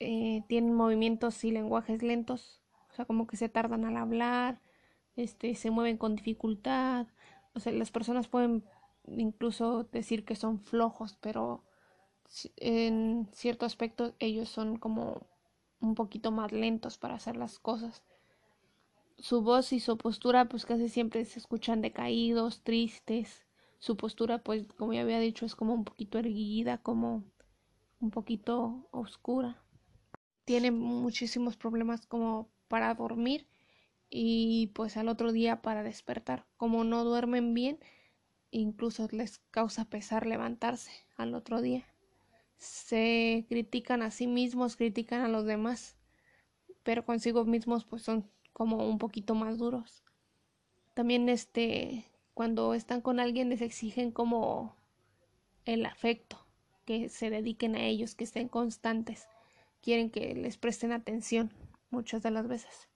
eh, 0.00 0.44
tienen 0.48 0.72
movimientos 0.72 1.44
y 1.44 1.50
lenguajes 1.50 2.02
lentos, 2.02 2.62
o 2.90 2.94
sea, 2.94 3.04
como 3.04 3.26
que 3.26 3.36
se 3.36 3.50
tardan 3.50 3.84
al 3.84 3.98
hablar, 3.98 4.62
este, 5.16 5.54
se 5.54 5.70
mueven 5.70 5.98
con 5.98 6.16
dificultad, 6.16 7.06
o 7.54 7.60
sea, 7.60 7.72
las 7.72 7.90
personas 7.90 8.28
pueden 8.28 8.64
incluso 9.08 9.84
decir 9.84 10.24
que 10.24 10.36
son 10.36 10.60
flojos, 10.60 11.18
pero 11.20 11.64
en 12.56 13.28
cierto 13.32 13.66
aspecto 13.66 14.14
ellos 14.18 14.48
son 14.48 14.78
como 14.78 15.26
un 15.80 15.94
poquito 15.94 16.30
más 16.30 16.52
lentos 16.52 16.98
para 16.98 17.14
hacer 17.14 17.36
las 17.36 17.58
cosas. 17.58 18.02
Su 19.18 19.42
voz 19.42 19.72
y 19.72 19.80
su 19.80 19.96
postura 19.96 20.46
pues 20.46 20.66
casi 20.66 20.88
siempre 20.88 21.24
se 21.24 21.38
escuchan 21.38 21.80
decaídos, 21.80 22.62
tristes. 22.62 23.46
Su 23.78 23.96
postura 23.96 24.38
pues 24.38 24.64
como 24.76 24.92
ya 24.92 25.02
había 25.02 25.20
dicho 25.20 25.46
es 25.46 25.54
como 25.54 25.74
un 25.74 25.84
poquito 25.84 26.18
erguida, 26.18 26.78
como 26.78 27.24
un 28.00 28.10
poquito 28.10 28.88
oscura. 28.90 29.62
Tiene 30.44 30.70
muchísimos 30.70 31.56
problemas 31.56 32.06
como 32.06 32.48
para 32.68 32.94
dormir 32.94 33.48
y 34.08 34.68
pues 34.68 34.96
al 34.96 35.08
otro 35.08 35.32
día 35.32 35.62
para 35.62 35.82
despertar. 35.82 36.46
Como 36.56 36.84
no 36.84 37.04
duermen 37.04 37.54
bien, 37.54 37.78
incluso 38.50 39.08
les 39.10 39.38
causa 39.50 39.86
pesar 39.86 40.26
levantarse 40.26 40.92
al 41.16 41.34
otro 41.34 41.60
día 41.60 41.86
se 42.58 43.46
critican 43.48 44.02
a 44.02 44.10
sí 44.10 44.26
mismos, 44.26 44.76
critican 44.76 45.22
a 45.22 45.28
los 45.28 45.44
demás, 45.44 45.96
pero 46.82 47.04
consigo 47.04 47.44
mismos 47.44 47.84
pues 47.84 48.02
son 48.02 48.30
como 48.52 48.88
un 48.88 48.98
poquito 48.98 49.34
más 49.34 49.58
duros. 49.58 50.02
También 50.94 51.28
este 51.28 52.04
cuando 52.34 52.74
están 52.74 53.00
con 53.00 53.18
alguien 53.18 53.48
les 53.48 53.62
exigen 53.62 54.10
como 54.10 54.76
el 55.64 55.86
afecto, 55.86 56.38
que 56.84 57.08
se 57.08 57.30
dediquen 57.30 57.74
a 57.76 57.82
ellos, 57.82 58.14
que 58.14 58.24
estén 58.24 58.48
constantes, 58.48 59.26
quieren 59.82 60.10
que 60.10 60.34
les 60.34 60.56
presten 60.56 60.92
atención 60.92 61.52
muchas 61.90 62.22
de 62.22 62.30
las 62.30 62.46
veces. 62.46 62.88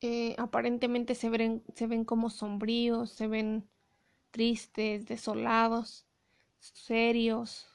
Eh, 0.00 0.34
aparentemente 0.38 1.14
se 1.14 1.30
ven, 1.30 1.62
se 1.74 1.86
ven 1.86 2.04
como 2.04 2.30
sombríos, 2.30 3.10
se 3.10 3.26
ven 3.26 3.68
tristes, 4.30 5.06
desolados, 5.06 6.06
serios, 6.60 7.66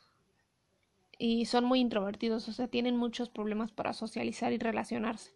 y 1.17 1.45
son 1.45 1.65
muy 1.65 1.79
introvertidos, 1.79 2.47
o 2.49 2.53
sea, 2.53 2.67
tienen 2.67 2.97
muchos 2.97 3.29
problemas 3.29 3.71
para 3.71 3.93
socializar 3.93 4.53
y 4.53 4.57
relacionarse. 4.57 5.31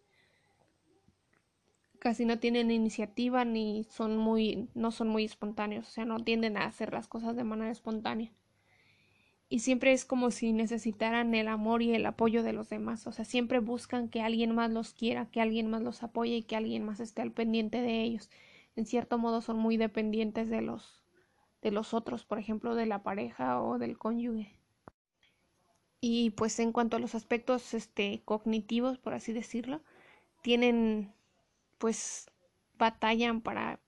Casi 1.98 2.24
no 2.24 2.38
tienen 2.38 2.70
iniciativa 2.70 3.44
ni 3.44 3.84
son 3.84 4.16
muy 4.16 4.68
no 4.74 4.92
son 4.92 5.08
muy 5.08 5.24
espontáneos, 5.24 5.88
o 5.88 5.90
sea, 5.90 6.04
no 6.04 6.20
tienden 6.20 6.56
a 6.56 6.64
hacer 6.64 6.92
las 6.92 7.08
cosas 7.08 7.36
de 7.36 7.44
manera 7.44 7.70
espontánea. 7.70 8.32
Y 9.50 9.60
siempre 9.60 9.92
es 9.92 10.04
como 10.04 10.30
si 10.30 10.52
necesitaran 10.52 11.34
el 11.34 11.48
amor 11.48 11.82
y 11.82 11.94
el 11.94 12.04
apoyo 12.06 12.42
de 12.42 12.52
los 12.52 12.68
demás, 12.68 13.06
o 13.06 13.12
sea, 13.12 13.24
siempre 13.24 13.60
buscan 13.60 14.08
que 14.08 14.20
alguien 14.20 14.54
más 14.54 14.70
los 14.70 14.92
quiera, 14.92 15.26
que 15.30 15.40
alguien 15.40 15.68
más 15.70 15.82
los 15.82 16.02
apoye 16.02 16.36
y 16.36 16.42
que 16.42 16.56
alguien 16.56 16.84
más 16.84 17.00
esté 17.00 17.22
al 17.22 17.32
pendiente 17.32 17.80
de 17.80 18.02
ellos. 18.02 18.30
En 18.76 18.86
cierto 18.86 19.18
modo 19.18 19.40
son 19.40 19.58
muy 19.58 19.76
dependientes 19.76 20.50
de 20.50 20.62
los 20.62 21.02
de 21.62 21.72
los 21.72 21.94
otros, 21.94 22.24
por 22.24 22.38
ejemplo, 22.38 22.74
de 22.74 22.86
la 22.86 23.02
pareja 23.02 23.60
o 23.62 23.78
del 23.78 23.98
cónyuge. 23.98 24.57
Y 26.00 26.30
pues 26.30 26.58
en 26.60 26.72
cuanto 26.72 26.96
a 26.96 27.00
los 27.00 27.14
aspectos 27.14 27.74
este, 27.74 28.22
cognitivos, 28.24 28.98
por 28.98 29.14
así 29.14 29.32
decirlo, 29.32 29.82
tienen 30.42 31.12
pues 31.78 32.30
batallan 32.78 33.40
para 33.40 33.80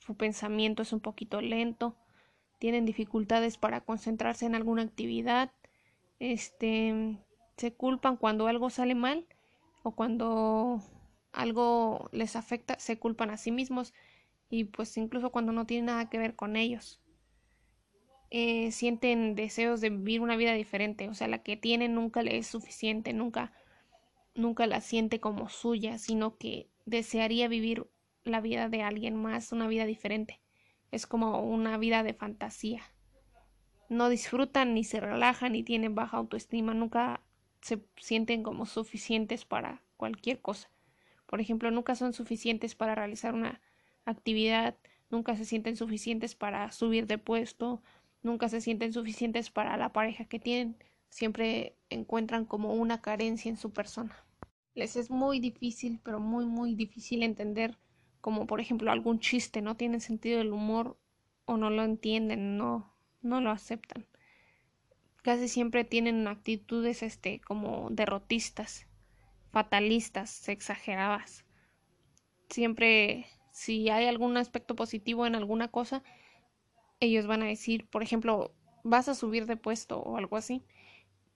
su 0.00 0.14
pensamiento 0.16 0.82
es 0.82 0.92
un 0.92 1.00
poquito 1.00 1.40
lento, 1.40 1.96
tienen 2.58 2.84
dificultades 2.86 3.58
para 3.58 3.82
concentrarse 3.82 4.46
en 4.46 4.54
alguna 4.54 4.82
actividad, 4.82 5.52
este 6.18 7.18
se 7.56 7.74
culpan 7.74 8.16
cuando 8.16 8.46
algo 8.46 8.70
sale 8.70 8.94
mal 8.94 9.26
o 9.82 9.92
cuando 9.92 10.82
algo 11.32 12.08
les 12.12 12.36
afecta, 12.36 12.78
se 12.78 12.98
culpan 12.98 13.30
a 13.30 13.36
sí 13.36 13.50
mismos 13.50 13.94
y 14.48 14.64
pues 14.64 14.96
incluso 14.96 15.30
cuando 15.30 15.52
no 15.52 15.66
tiene 15.66 15.86
nada 15.86 16.08
que 16.08 16.18
ver 16.18 16.36
con 16.36 16.56
ellos. 16.56 17.00
Eh, 18.30 18.70
sienten 18.70 19.34
deseos 19.34 19.80
de 19.80 19.90
vivir 19.90 20.20
una 20.20 20.36
vida 20.36 20.52
diferente, 20.52 21.08
o 21.08 21.14
sea, 21.14 21.26
la 21.26 21.42
que 21.42 21.56
tienen 21.56 21.94
nunca 21.94 22.22
le 22.22 22.36
es 22.36 22.46
suficiente, 22.46 23.12
nunca, 23.12 23.52
nunca 24.34 24.66
la 24.68 24.80
siente 24.80 25.18
como 25.18 25.48
suya, 25.48 25.98
sino 25.98 26.36
que 26.36 26.68
desearía 26.86 27.48
vivir 27.48 27.88
la 28.22 28.40
vida 28.40 28.68
de 28.68 28.82
alguien 28.82 29.16
más, 29.16 29.50
una 29.50 29.66
vida 29.66 29.84
diferente. 29.84 30.40
Es 30.92 31.06
como 31.06 31.42
una 31.42 31.76
vida 31.76 32.02
de 32.02 32.14
fantasía. 32.14 32.82
No 33.88 34.08
disfrutan 34.08 34.74
ni 34.74 34.84
se 34.84 35.00
relajan 35.00 35.52
ni 35.52 35.64
tienen 35.64 35.96
baja 35.96 36.16
autoestima, 36.16 36.72
nunca 36.72 37.22
se 37.60 37.80
sienten 37.96 38.44
como 38.44 38.66
suficientes 38.66 39.44
para 39.44 39.82
cualquier 39.96 40.40
cosa. 40.40 40.70
Por 41.26 41.40
ejemplo, 41.40 41.70
nunca 41.70 41.94
son 41.96 42.12
suficientes 42.12 42.74
para 42.74 42.94
realizar 42.94 43.34
una 43.34 43.60
actividad, 44.04 44.76
nunca 45.10 45.36
se 45.36 45.44
sienten 45.44 45.76
suficientes 45.76 46.34
para 46.34 46.70
subir 46.72 47.06
de 47.06 47.18
puesto, 47.18 47.82
nunca 48.22 48.48
se 48.48 48.60
sienten 48.60 48.92
suficientes 48.92 49.50
para 49.50 49.76
la 49.76 49.92
pareja 49.92 50.24
que 50.24 50.38
tienen, 50.38 50.76
siempre 51.08 51.76
encuentran 51.88 52.44
como 52.44 52.74
una 52.74 53.00
carencia 53.00 53.48
en 53.48 53.56
su 53.56 53.72
persona. 53.72 54.24
Les 54.74 54.96
es 54.96 55.10
muy 55.10 55.40
difícil, 55.40 56.00
pero 56.02 56.20
muy, 56.20 56.46
muy 56.46 56.74
difícil 56.74 57.22
entender 57.22 57.76
como 58.20 58.46
por 58.46 58.60
ejemplo 58.60 58.90
algún 58.90 59.18
chiste 59.18 59.62
no 59.62 59.76
tiene 59.76 60.00
sentido 60.00 60.38
del 60.38 60.52
humor 60.52 60.98
o 61.46 61.56
no 61.56 61.70
lo 61.70 61.84
entienden, 61.84 62.56
no, 62.56 62.94
no 63.22 63.40
lo 63.40 63.50
aceptan. 63.50 64.06
Casi 65.22 65.48
siempre 65.48 65.84
tienen 65.84 66.26
actitudes 66.28 67.02
este 67.02 67.40
como 67.40 67.88
derrotistas, 67.90 68.86
fatalistas, 69.50 70.48
exageradas. 70.48 71.44
Siempre 72.48 73.26
si 73.52 73.90
hay 73.90 74.06
algún 74.06 74.36
aspecto 74.36 74.76
positivo 74.76 75.26
en 75.26 75.34
alguna 75.34 75.68
cosa, 75.68 76.02
ellos 77.00 77.26
van 77.26 77.42
a 77.42 77.46
decir, 77.46 77.86
por 77.88 78.02
ejemplo, 78.02 78.54
vas 78.84 79.08
a 79.08 79.14
subir 79.14 79.46
de 79.46 79.56
puesto 79.56 80.00
o 80.00 80.16
algo 80.16 80.36
así. 80.36 80.64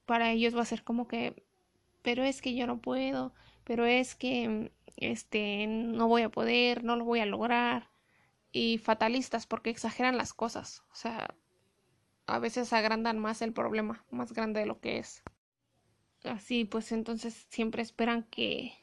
Para 0.05 0.31
ellos 0.31 0.55
va 0.55 0.61
a 0.61 0.65
ser 0.65 0.83
como 0.83 1.07
que, 1.07 1.43
pero 2.01 2.23
es 2.23 2.41
que 2.41 2.55
yo 2.55 2.67
no 2.67 2.79
puedo, 2.79 3.33
pero 3.63 3.85
es 3.85 4.15
que 4.15 4.71
este 4.97 5.67
no 5.67 6.07
voy 6.07 6.21
a 6.21 6.29
poder, 6.29 6.83
no 6.83 6.95
lo 6.95 7.05
voy 7.05 7.19
a 7.19 7.25
lograr 7.25 7.89
y 8.51 8.77
fatalistas 8.77 9.47
porque 9.47 9.69
exageran 9.69 10.17
las 10.17 10.33
cosas, 10.33 10.83
o 10.91 10.95
sea, 10.95 11.35
a 12.27 12.39
veces 12.39 12.71
agrandan 12.73 13.19
más 13.19 13.41
el 13.41 13.53
problema, 13.53 14.05
más 14.11 14.33
grande 14.33 14.61
de 14.61 14.65
lo 14.65 14.79
que 14.79 14.99
es. 14.99 15.23
Así 16.23 16.65
pues 16.65 16.91
entonces 16.91 17.45
siempre 17.49 17.81
esperan 17.81 18.23
que 18.23 18.73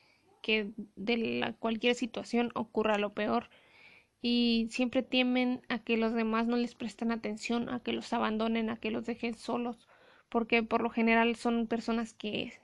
que 0.43 0.73
de 0.97 1.17
la, 1.17 1.55
cualquier 1.55 1.95
situación 1.95 2.51
ocurra 2.55 2.99
lo 2.99 3.15
peor 3.15 3.49
y 4.23 4.69
siempre 4.71 5.03
temen 5.03 5.63
a 5.69 5.81
que 5.81 5.97
los 5.97 6.15
demás 6.15 6.47
no 6.47 6.57
les 6.57 6.75
presten 6.75 7.13
atención, 7.13 7.69
a 7.69 7.81
que 7.81 7.93
los 7.93 8.13
abandonen, 8.13 8.71
a 8.71 8.77
que 8.77 8.91
los 8.91 9.05
dejen 9.05 9.35
solos, 9.35 9.89
porque 10.29 10.63
por 10.63 10.83
lo 10.83 10.91
general 10.91 11.37
son 11.37 11.67
personas 11.67 12.15
que 12.15 12.55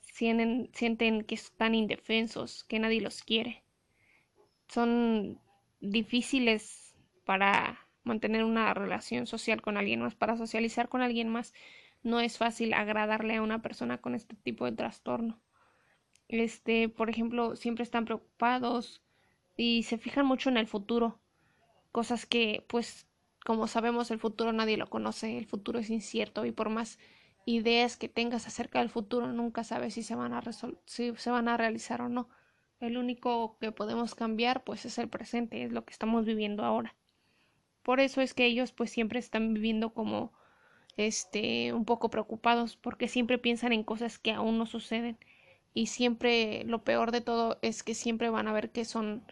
sienten, 0.00 0.70
sienten 0.72 1.24
que 1.24 1.34
están 1.34 1.74
indefensos, 1.74 2.64
que 2.64 2.78
nadie 2.78 3.00
los 3.00 3.22
quiere. 3.22 3.62
Son 4.68 5.40
difíciles 5.80 6.94
para 7.24 7.86
mantener 8.04 8.44
una 8.44 8.72
relación 8.72 9.26
social 9.26 9.60
con 9.60 9.76
alguien 9.76 10.00
más, 10.00 10.14
para 10.14 10.36
socializar 10.36 10.88
con 10.88 11.02
alguien 11.02 11.28
más. 11.28 11.52
No 12.02 12.20
es 12.20 12.38
fácil 12.38 12.72
agradarle 12.72 13.36
a 13.36 13.42
una 13.42 13.60
persona 13.60 13.98
con 13.98 14.14
este 14.14 14.36
tipo 14.36 14.64
de 14.64 14.72
trastorno 14.72 15.40
este, 16.30 16.88
por 16.88 17.10
ejemplo, 17.10 17.56
siempre 17.56 17.82
están 17.82 18.04
preocupados 18.04 19.02
y 19.60 19.82
se 19.82 19.98
fijan 19.98 20.24
mucho 20.24 20.48
en 20.48 20.56
el 20.56 20.66
futuro, 20.66 21.20
cosas 21.92 22.24
que, 22.24 22.64
pues, 22.66 23.06
como 23.44 23.66
sabemos, 23.66 24.10
el 24.10 24.18
futuro 24.18 24.52
nadie 24.52 24.78
lo 24.78 24.88
conoce, 24.88 25.36
el 25.36 25.46
futuro 25.46 25.78
es 25.78 25.90
incierto 25.90 26.46
y 26.46 26.50
por 26.52 26.70
más 26.70 26.98
ideas 27.44 27.98
que 27.98 28.08
tengas 28.08 28.46
acerca 28.46 28.78
del 28.78 28.88
futuro, 28.88 29.32
nunca 29.32 29.62
sabes 29.62 29.94
si 29.94 30.02
se 30.02 30.14
van 30.14 30.32
a 30.32 30.42
si 30.86 31.14
se 31.14 31.30
van 31.30 31.48
a 31.48 31.58
realizar 31.58 32.00
o 32.00 32.08
no. 32.08 32.28
El 32.80 32.96
único 32.96 33.58
que 33.60 33.70
podemos 33.70 34.14
cambiar, 34.14 34.64
pues, 34.64 34.86
es 34.86 34.96
el 34.98 35.10
presente, 35.10 35.62
es 35.62 35.72
lo 35.72 35.84
que 35.84 35.92
estamos 35.92 36.24
viviendo 36.24 36.64
ahora. 36.64 36.96
Por 37.82 38.00
eso 38.00 38.22
es 38.22 38.32
que 38.32 38.46
ellos, 38.46 38.72
pues, 38.72 38.90
siempre 38.90 39.18
están 39.18 39.52
viviendo 39.52 39.92
como, 39.92 40.32
este, 40.96 41.74
un 41.74 41.84
poco 41.84 42.08
preocupados, 42.08 42.76
porque 42.76 43.08
siempre 43.08 43.36
piensan 43.36 43.72
en 43.74 43.84
cosas 43.84 44.18
que 44.18 44.32
aún 44.32 44.56
no 44.58 44.64
suceden 44.64 45.18
y 45.74 45.86
siempre 45.86 46.64
lo 46.64 46.82
peor 46.84 47.12
de 47.12 47.20
todo 47.20 47.58
es 47.62 47.82
que 47.82 47.94
siempre 47.94 48.30
van 48.30 48.48
a 48.48 48.52
ver 48.52 48.70
que 48.70 48.84
son 48.84 49.22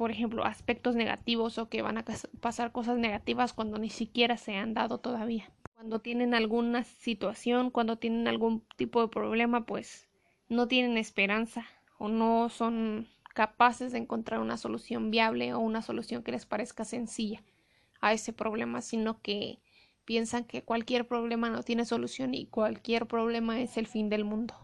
por 0.00 0.10
ejemplo 0.10 0.46
aspectos 0.46 0.96
negativos 0.96 1.58
o 1.58 1.68
que 1.68 1.82
van 1.82 1.98
a 1.98 2.04
pasar 2.40 2.72
cosas 2.72 2.96
negativas 2.96 3.52
cuando 3.52 3.76
ni 3.76 3.90
siquiera 3.90 4.38
se 4.38 4.56
han 4.56 4.72
dado 4.72 4.96
todavía. 4.96 5.52
Cuando 5.74 5.98
tienen 5.98 6.32
alguna 6.32 6.84
situación 6.84 7.70
cuando 7.70 7.98
tienen 7.98 8.26
algún 8.26 8.64
tipo 8.78 9.02
de 9.02 9.08
problema 9.08 9.66
pues 9.66 10.08
no 10.48 10.68
tienen 10.68 10.96
esperanza 10.96 11.66
o 11.98 12.08
no 12.08 12.48
son 12.48 13.08
capaces 13.34 13.92
de 13.92 13.98
encontrar 13.98 14.40
una 14.40 14.56
solución 14.56 15.10
viable 15.10 15.52
o 15.52 15.58
una 15.58 15.82
solución 15.82 16.22
que 16.22 16.32
les 16.32 16.46
parezca 16.46 16.86
sencilla 16.86 17.42
a 18.00 18.14
ese 18.14 18.32
problema 18.32 18.80
sino 18.80 19.20
que 19.20 19.60
piensan 20.06 20.44
que 20.44 20.62
cualquier 20.62 21.06
problema 21.06 21.50
no 21.50 21.62
tiene 21.62 21.84
solución 21.84 22.32
y 22.32 22.46
cualquier 22.46 23.04
problema 23.04 23.60
es 23.60 23.76
el 23.76 23.86
fin 23.86 24.08
del 24.08 24.24
mundo. 24.24 24.54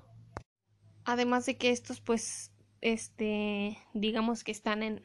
Además 1.04 1.44
de 1.44 1.58
que 1.58 1.72
estos, 1.72 2.00
pues, 2.00 2.52
este, 2.80 3.76
digamos 3.92 4.42
que 4.42 4.50
están 4.50 4.82
en, 4.82 5.04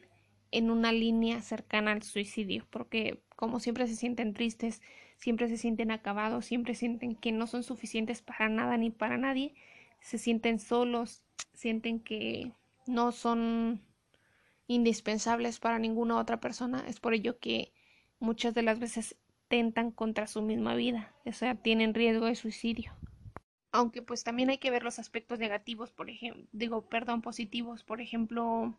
en 0.52 0.70
una 0.70 0.92
línea 0.92 1.42
cercana 1.42 1.92
al 1.92 2.02
suicidio, 2.02 2.66
porque 2.70 3.22
como 3.34 3.58
siempre 3.58 3.86
se 3.88 3.96
sienten 3.96 4.34
tristes, 4.34 4.82
siempre 5.16 5.48
se 5.48 5.56
sienten 5.56 5.90
acabados, 5.90 6.44
siempre 6.44 6.74
sienten 6.74 7.16
que 7.16 7.32
no 7.32 7.46
son 7.46 7.64
suficientes 7.64 8.22
para 8.22 8.48
nada 8.48 8.76
ni 8.76 8.90
para 8.90 9.16
nadie, 9.16 9.54
se 10.00 10.18
sienten 10.18 10.58
solos, 10.58 11.24
sienten 11.54 12.00
que 12.00 12.52
no 12.86 13.12
son 13.12 13.80
indispensables 14.66 15.58
para 15.58 15.78
ninguna 15.78 16.18
otra 16.18 16.40
persona, 16.40 16.84
es 16.86 17.00
por 17.00 17.14
ello 17.14 17.38
que 17.38 17.72
muchas 18.20 18.54
de 18.54 18.62
las 18.62 18.78
veces 18.78 19.16
tentan 19.48 19.90
contra 19.90 20.26
su 20.26 20.42
misma 20.42 20.74
vida, 20.74 21.14
o 21.24 21.32
sea, 21.32 21.54
tienen 21.54 21.94
riesgo 21.94 22.26
de 22.26 22.34
suicidio. 22.34 22.92
Aunque 23.70 24.02
pues 24.02 24.22
también 24.22 24.50
hay 24.50 24.58
que 24.58 24.70
ver 24.70 24.82
los 24.82 24.98
aspectos 24.98 25.38
negativos, 25.38 25.92
por 25.92 26.10
ejemplo, 26.10 26.46
digo, 26.52 26.88
perdón, 26.88 27.22
positivos, 27.22 27.84
por 27.84 28.00
ejemplo, 28.02 28.74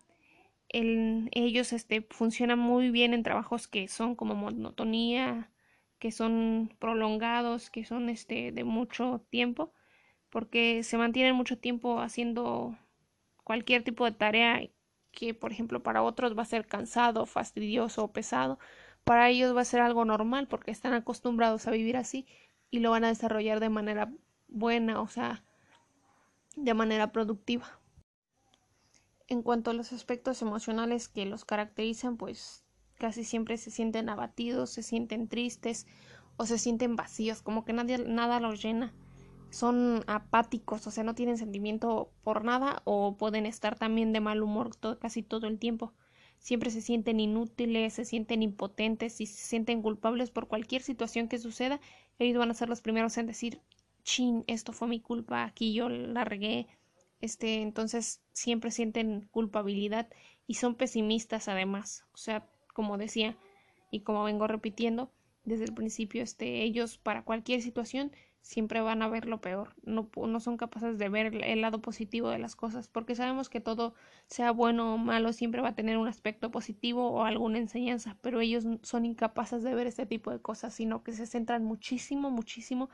el, 0.70 1.30
ellos 1.34 1.74
este, 1.74 2.02
funcionan 2.10 2.60
muy 2.60 2.90
bien 2.92 3.14
en 3.14 3.24
trabajos 3.24 3.68
que 3.68 3.88
son 3.88 4.16
como 4.16 4.36
monotonía, 4.36 5.52
que 6.00 6.12
son 6.12 6.76
prolongados, 6.80 7.70
que 7.70 7.86
son 7.86 8.10
este, 8.10 8.52
de 8.52 8.64
mucho 8.64 9.26
tiempo, 9.30 9.74
porque 10.30 10.84
se 10.84 10.98
mantienen 10.98 11.36
mucho 11.36 11.58
tiempo 11.58 12.00
haciendo 12.02 12.78
cualquier 13.44 13.84
tipo 13.84 14.06
de 14.06 14.12
tarea 14.12 14.62
que, 15.12 15.34
por 15.34 15.52
ejemplo, 15.52 15.84
para 15.84 16.04
otros 16.04 16.38
va 16.38 16.44
a 16.44 16.46
ser 16.46 16.68
cansado, 16.68 17.26
fastidioso 17.26 18.04
o 18.04 18.12
pesado, 18.12 18.60
para 19.04 19.30
ellos 19.30 19.56
va 19.56 19.62
a 19.62 19.66
ser 19.66 19.82
algo 19.82 20.06
normal 20.06 20.48
porque 20.48 20.72
están 20.72 20.94
acostumbrados 20.94 21.68
a 21.68 21.72
vivir 21.72 21.98
así 21.98 22.26
y 22.72 22.80
lo 22.80 22.92
van 22.92 23.04
a 23.04 23.10
desarrollar 23.10 23.60
de 23.60 23.70
manera 23.70 24.12
buena, 24.48 25.02
o 25.02 25.08
sea, 25.08 25.44
de 26.56 26.74
manera 26.74 27.12
productiva. 27.12 27.80
En 29.28 29.42
cuanto 29.42 29.72
a 29.72 29.74
los 29.74 29.94
aspectos 29.94 30.42
emocionales 30.42 31.08
que 31.08 31.26
los 31.26 31.46
caracterizan, 31.46 32.18
pues 32.18 32.66
casi 32.96 33.24
siempre 33.24 33.58
se 33.58 33.72
sienten 33.72 34.10
abatidos, 34.10 34.70
se 34.70 34.84
sienten 34.84 35.28
tristes 35.28 35.88
o 36.38 36.46
se 36.46 36.58
sienten 36.58 36.96
vacíos, 36.96 37.42
como 37.42 37.64
que 37.64 37.74
nadie, 37.74 37.98
nada 38.00 38.40
los 38.40 38.62
llena. 38.62 38.94
Son 39.50 40.04
apáticos, 40.08 40.88
o 40.88 40.92
sea, 40.92 41.04
no 41.04 41.16
tienen 41.16 41.38
sentimiento 41.38 42.12
por 42.24 42.44
nada 42.44 42.82
o 42.86 43.18
pueden 43.18 43.46
estar 43.46 43.78
también 43.78 44.12
de 44.12 44.20
mal 44.20 44.42
humor 44.42 44.72
casi 45.00 45.22
todo 45.22 45.48
el 45.48 45.60
tiempo. 45.60 45.94
Siempre 46.40 46.72
se 46.72 46.82
sienten 46.82 47.20
inútiles, 47.20 47.94
se 47.94 48.04
sienten 48.04 48.42
impotentes 48.42 49.22
y 49.22 49.28
se 49.28 49.46
sienten 49.46 49.82
culpables 49.82 50.32
por 50.32 50.48
cualquier 50.48 50.82
situación 50.82 51.30
que 51.30 51.38
suceda. 51.38 51.80
Ellos 52.20 52.40
van 52.40 52.52
a 52.52 52.56
ser 52.56 52.68
los 52.68 52.82
primeros 52.82 53.18
en 53.18 53.28
decir 53.28 53.62
chin, 54.04 54.44
esto 54.48 54.74
fue 54.74 54.88
mi 54.88 55.00
culpa, 55.00 55.46
aquí 55.46 55.74
yo 55.74 55.88
la 55.88 56.26
regué, 56.26 56.68
este, 57.24 57.62
entonces 57.62 58.22
siempre 58.34 58.70
sienten 58.70 59.30
culpabilidad 59.32 60.10
y 60.46 60.56
son 60.56 60.76
pesimistas 60.76 61.48
además, 61.48 62.06
o 62.14 62.18
sea, 62.18 62.46
como 62.74 62.98
decía 62.98 63.38
y 63.92 64.02
como 64.02 64.26
vengo 64.26 64.46
repitiendo 64.46 65.10
desde 65.46 65.64
el 65.64 65.74
principio, 65.74 66.22
este, 66.22 66.64
ellos 66.64 66.98
para 66.98 67.24
cualquier 67.24 67.62
situación 67.62 68.12
siempre 68.42 68.82
van 68.82 69.02
a 69.02 69.08
ver 69.08 69.26
lo 69.26 69.40
peor, 69.40 69.74
no, 69.84 70.10
no 70.18 70.40
son 70.42 70.58
capaces 70.58 70.98
de 70.98 71.08
ver 71.08 71.34
el 71.46 71.62
lado 71.62 71.82
positivo 71.82 72.30
de 72.30 72.40
las 72.40 72.58
cosas, 72.58 72.90
porque 72.90 73.16
sabemos 73.16 73.48
que 73.48 73.62
todo, 73.62 73.94
sea 74.28 74.52
bueno 74.52 74.96
o 74.96 74.98
malo, 74.98 75.32
siempre 75.32 75.62
va 75.62 75.70
a 75.70 75.76
tener 75.76 75.98
un 75.98 76.10
aspecto 76.10 76.52
positivo 76.52 77.10
o 77.10 77.24
alguna 77.24 77.58
enseñanza, 77.58 78.18
pero 78.22 78.42
ellos 78.42 78.66
son 78.82 79.06
incapaces 79.06 79.64
de 79.64 79.74
ver 79.74 79.88
este 79.88 80.06
tipo 80.06 80.30
de 80.30 80.42
cosas, 80.42 80.74
sino 80.74 81.04
que 81.06 81.14
se 81.14 81.26
centran 81.26 81.64
muchísimo, 81.64 82.32
muchísimo 82.32 82.90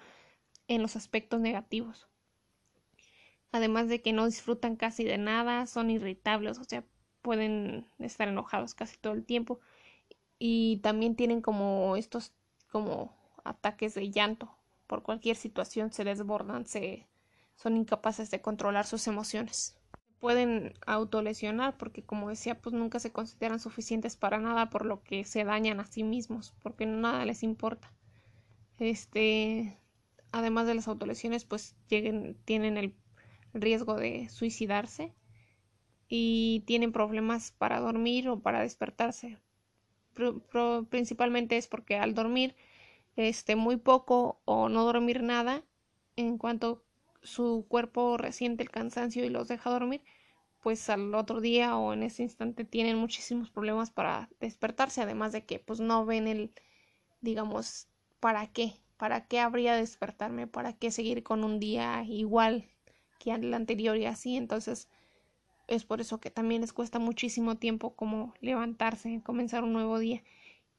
en 0.68 0.84
los 0.84 0.96
aspectos 0.96 1.42
negativos. 1.42 2.09
Además 3.51 3.88
de 3.89 4.01
que 4.01 4.13
no 4.13 4.25
disfrutan 4.25 4.75
casi 4.75 5.03
de 5.03 5.17
nada, 5.17 5.65
son 5.67 5.89
irritables, 5.89 6.59
o 6.59 6.63
sea, 6.63 6.83
pueden 7.21 7.85
estar 7.99 8.27
enojados 8.27 8.73
casi 8.75 8.97
todo 8.97 9.13
el 9.13 9.25
tiempo. 9.25 9.59
Y 10.39 10.77
también 10.83 11.15
tienen 11.15 11.41
como 11.41 11.95
estos 11.95 12.33
como 12.71 13.15
ataques 13.43 13.95
de 13.95 14.12
llanto. 14.12 14.49
Por 14.88 15.03
cualquier 15.03 15.35
situación 15.35 15.91
se 15.91 16.03
desbordan, 16.03 16.65
se 16.65 17.07
son 17.55 17.75
incapaces 17.77 18.31
de 18.31 18.41
controlar 18.41 18.85
sus 18.85 19.07
emociones. 19.07 19.75
pueden 20.19 20.73
autolesionar 20.85 21.77
porque 21.77 22.03
como 22.03 22.29
decía 22.29 22.62
pues 22.62 22.73
nunca 22.73 22.99
se 22.99 23.12
consideran 23.12 23.59
suficientes 23.59 24.17
para 24.17 24.39
nada 24.39 24.69
por 24.69 24.85
lo 24.85 25.01
que 25.03 25.23
se 25.25 25.45
dañan 25.45 25.79
a 25.79 25.85
sí 25.85 26.03
mismos 26.03 26.53
porque 26.62 26.85
nada 26.85 27.25
les 27.25 27.43
importa. 27.43 27.91
Este 28.79 29.77
además 30.31 30.67
de 30.67 30.75
las 30.75 30.88
autolesiones 30.88 31.45
pues 31.45 31.75
lleguen, 31.89 32.38
tienen 32.45 32.77
el 32.77 32.95
riesgo 33.53 33.95
de 33.95 34.29
suicidarse 34.29 35.13
y 36.07 36.63
tienen 36.65 36.91
problemas 36.91 37.51
para 37.51 37.79
dormir 37.79 38.29
o 38.29 38.39
para 38.39 38.62
despertarse 38.62 39.38
principalmente 40.89 41.57
es 41.57 41.67
porque 41.67 41.97
al 41.97 42.13
dormir 42.13 42.55
este 43.15 43.55
muy 43.55 43.77
poco 43.77 44.41
o 44.45 44.69
no 44.69 44.83
dormir 44.83 45.23
nada 45.23 45.63
en 46.15 46.38
cuanto 46.38 46.83
su 47.21 47.65
cuerpo 47.67 48.17
resiente 48.17 48.63
el 48.63 48.69
cansancio 48.69 49.25
y 49.25 49.29
los 49.29 49.47
deja 49.47 49.69
dormir, 49.69 50.01
pues 50.62 50.89
al 50.89 51.13
otro 51.15 51.41
día 51.41 51.77
o 51.77 51.93
en 51.93 52.03
ese 52.03 52.23
instante 52.23 52.65
tienen 52.65 52.97
muchísimos 52.97 53.49
problemas 53.49 53.91
para 53.91 54.29
despertarse, 54.39 55.01
además 55.01 55.31
de 55.31 55.45
que 55.45 55.59
pues 55.59 55.79
no 55.79 56.05
ven 56.05 56.27
el, 56.27 56.53
digamos, 57.21 57.88
¿para 58.19 58.47
qué? 58.47 58.73
¿Para 58.97 59.27
qué 59.27 59.39
habría 59.39 59.75
despertarme? 59.75 60.47
¿Para 60.47 60.73
qué 60.73 60.91
seguir 60.91 61.23
con 61.23 61.43
un 61.43 61.59
día 61.59 62.03
igual 62.03 62.69
que 63.19 63.32
el 63.32 63.53
anterior 63.53 63.95
y 63.97 64.05
así? 64.08 64.36
Entonces 64.36 64.89
es 65.67 65.86
por 65.86 66.01
eso 66.01 66.19
que 66.19 66.32
también 66.32 66.62
les 66.62 66.73
cuesta 66.73 66.97
muchísimo 66.97 67.55
tiempo 67.55 67.95
como 67.95 68.34
levantarse, 68.41 69.21
comenzar 69.23 69.63
un 69.63 69.73
nuevo 69.73 69.99
día 69.99 70.23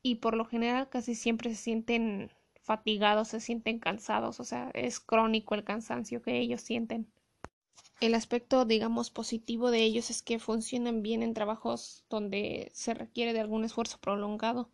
y 0.02 0.16
por 0.16 0.34
lo 0.34 0.44
general 0.44 0.88
casi 0.88 1.14
siempre 1.14 1.50
se 1.50 1.56
sienten 1.56 2.30
fatigados, 2.62 3.28
se 3.28 3.40
sienten 3.40 3.78
cansados, 3.78 4.40
o 4.40 4.44
sea, 4.44 4.70
es 4.74 5.00
crónico 5.00 5.54
el 5.54 5.64
cansancio 5.64 6.22
que 6.22 6.38
ellos 6.38 6.60
sienten. 6.60 7.06
El 8.00 8.14
aspecto, 8.14 8.64
digamos, 8.64 9.10
positivo 9.10 9.70
de 9.70 9.82
ellos 9.82 10.10
es 10.10 10.22
que 10.22 10.38
funcionan 10.38 11.02
bien 11.02 11.22
en 11.22 11.34
trabajos 11.34 12.04
donde 12.08 12.70
se 12.72 12.94
requiere 12.94 13.32
de 13.32 13.40
algún 13.40 13.64
esfuerzo 13.64 13.98
prolongado. 13.98 14.70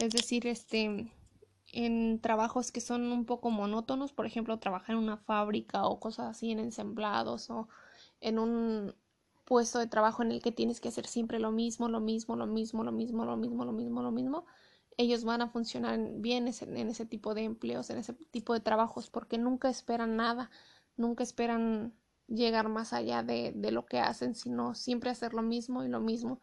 Es 0.00 0.10
decir, 0.10 0.46
este, 0.46 1.12
en 1.74 2.20
trabajos 2.20 2.70
que 2.72 2.80
son 2.80 3.10
un 3.12 3.24
poco 3.26 3.50
monótonos, 3.50 4.12
por 4.12 4.26
ejemplo, 4.26 4.58
trabajar 4.60 4.96
en 4.96 5.02
una 5.02 5.16
fábrica 5.16 5.86
o 5.86 5.98
cosas 6.00 6.26
así 6.28 6.52
en 6.52 6.60
ensamblados 6.60 7.50
o 7.50 7.68
en 8.20 8.38
un 8.38 8.94
puesto 9.44 9.78
de 9.80 9.88
trabajo 9.88 10.22
en 10.22 10.32
el 10.32 10.40
que 10.40 10.52
tienes 10.52 10.80
que 10.80 10.88
hacer 10.88 11.06
siempre 11.06 11.40
lo 11.40 11.50
mismo, 11.50 11.88
lo 11.88 12.00
mismo, 12.00 12.36
lo 12.36 12.46
mismo, 12.46 12.84
lo 12.84 12.92
mismo, 12.92 13.24
lo 13.24 13.36
mismo, 13.36 13.64
lo 13.64 13.72
mismo, 13.72 14.02
lo 14.02 14.12
mismo, 14.12 14.44
ellos 14.96 15.24
van 15.24 15.42
a 15.42 15.48
funcionar 15.48 15.98
bien 16.14 16.48
en 16.48 16.88
ese 16.88 17.06
tipo 17.06 17.34
de 17.34 17.42
empleos, 17.42 17.90
en 17.90 17.98
ese 17.98 18.14
tipo 18.14 18.54
de 18.54 18.60
trabajos, 18.60 19.10
porque 19.10 19.38
nunca 19.38 19.68
esperan 19.68 20.16
nada, 20.16 20.50
nunca 20.96 21.24
esperan 21.24 21.92
llegar 22.28 22.68
más 22.68 22.92
allá 22.92 23.22
de, 23.24 23.52
de 23.54 23.72
lo 23.72 23.84
que 23.86 23.98
hacen, 23.98 24.36
sino 24.36 24.74
siempre 24.74 25.10
hacer 25.10 25.34
lo 25.34 25.42
mismo 25.42 25.84
y 25.84 25.88
lo 25.88 26.00
mismo. 26.00 26.40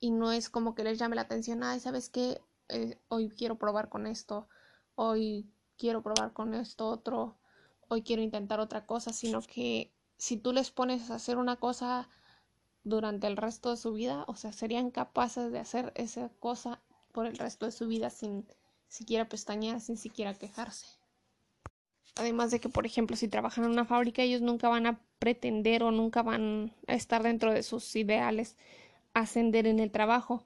Y 0.00 0.10
no 0.10 0.32
es 0.32 0.50
como 0.50 0.74
que 0.74 0.84
les 0.84 0.98
llame 0.98 1.16
la 1.16 1.22
atención, 1.22 1.62
ay, 1.62 1.80
¿sabes 1.80 2.08
qué? 2.08 2.40
Eh, 2.68 2.98
hoy 3.08 3.30
quiero 3.30 3.56
probar 3.56 3.88
con 3.88 4.06
esto, 4.06 4.48
hoy 4.94 5.50
quiero 5.76 6.02
probar 6.02 6.32
con 6.32 6.54
esto 6.54 6.88
otro, 6.88 7.38
hoy 7.88 8.02
quiero 8.02 8.22
intentar 8.22 8.60
otra 8.60 8.84
cosa, 8.84 9.12
sino 9.12 9.40
que 9.42 9.90
si 10.18 10.36
tú 10.36 10.52
les 10.52 10.70
pones 10.70 11.10
a 11.10 11.14
hacer 11.14 11.38
una 11.38 11.56
cosa 11.56 12.08
durante 12.84 13.26
el 13.26 13.36
resto 13.36 13.70
de 13.70 13.76
su 13.76 13.92
vida, 13.92 14.24
o 14.28 14.34
sea, 14.34 14.52
serían 14.52 14.90
capaces 14.90 15.50
de 15.52 15.58
hacer 15.58 15.92
esa 15.94 16.30
cosa 16.40 16.80
por 17.12 17.26
el 17.26 17.38
resto 17.38 17.66
de 17.66 17.72
su 17.72 17.86
vida 17.86 18.10
sin 18.10 18.46
siquiera 18.88 19.28
pestañear, 19.28 19.80
sin 19.80 19.96
siquiera 19.96 20.34
quejarse. 20.34 20.86
Además 22.16 22.50
de 22.50 22.60
que, 22.60 22.68
por 22.68 22.84
ejemplo, 22.84 23.16
si 23.16 23.28
trabajan 23.28 23.64
en 23.64 23.70
una 23.70 23.84
fábrica, 23.84 24.22
ellos 24.22 24.40
nunca 24.40 24.68
van 24.68 24.86
a 24.86 25.00
pretender 25.18 25.82
o 25.84 25.92
nunca 25.92 26.22
van 26.22 26.74
a 26.86 26.94
estar 26.94 27.22
dentro 27.22 27.52
de 27.52 27.62
sus 27.62 27.94
ideales 27.94 28.56
ascender 29.14 29.66
en 29.66 29.78
el 29.78 29.90
trabajo. 29.90 30.44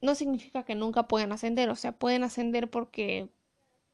No 0.00 0.14
significa 0.14 0.64
que 0.64 0.74
nunca 0.74 1.08
puedan 1.08 1.32
ascender, 1.32 1.70
o 1.70 1.76
sea, 1.76 1.92
pueden 1.92 2.24
ascender 2.24 2.70
porque, 2.70 3.28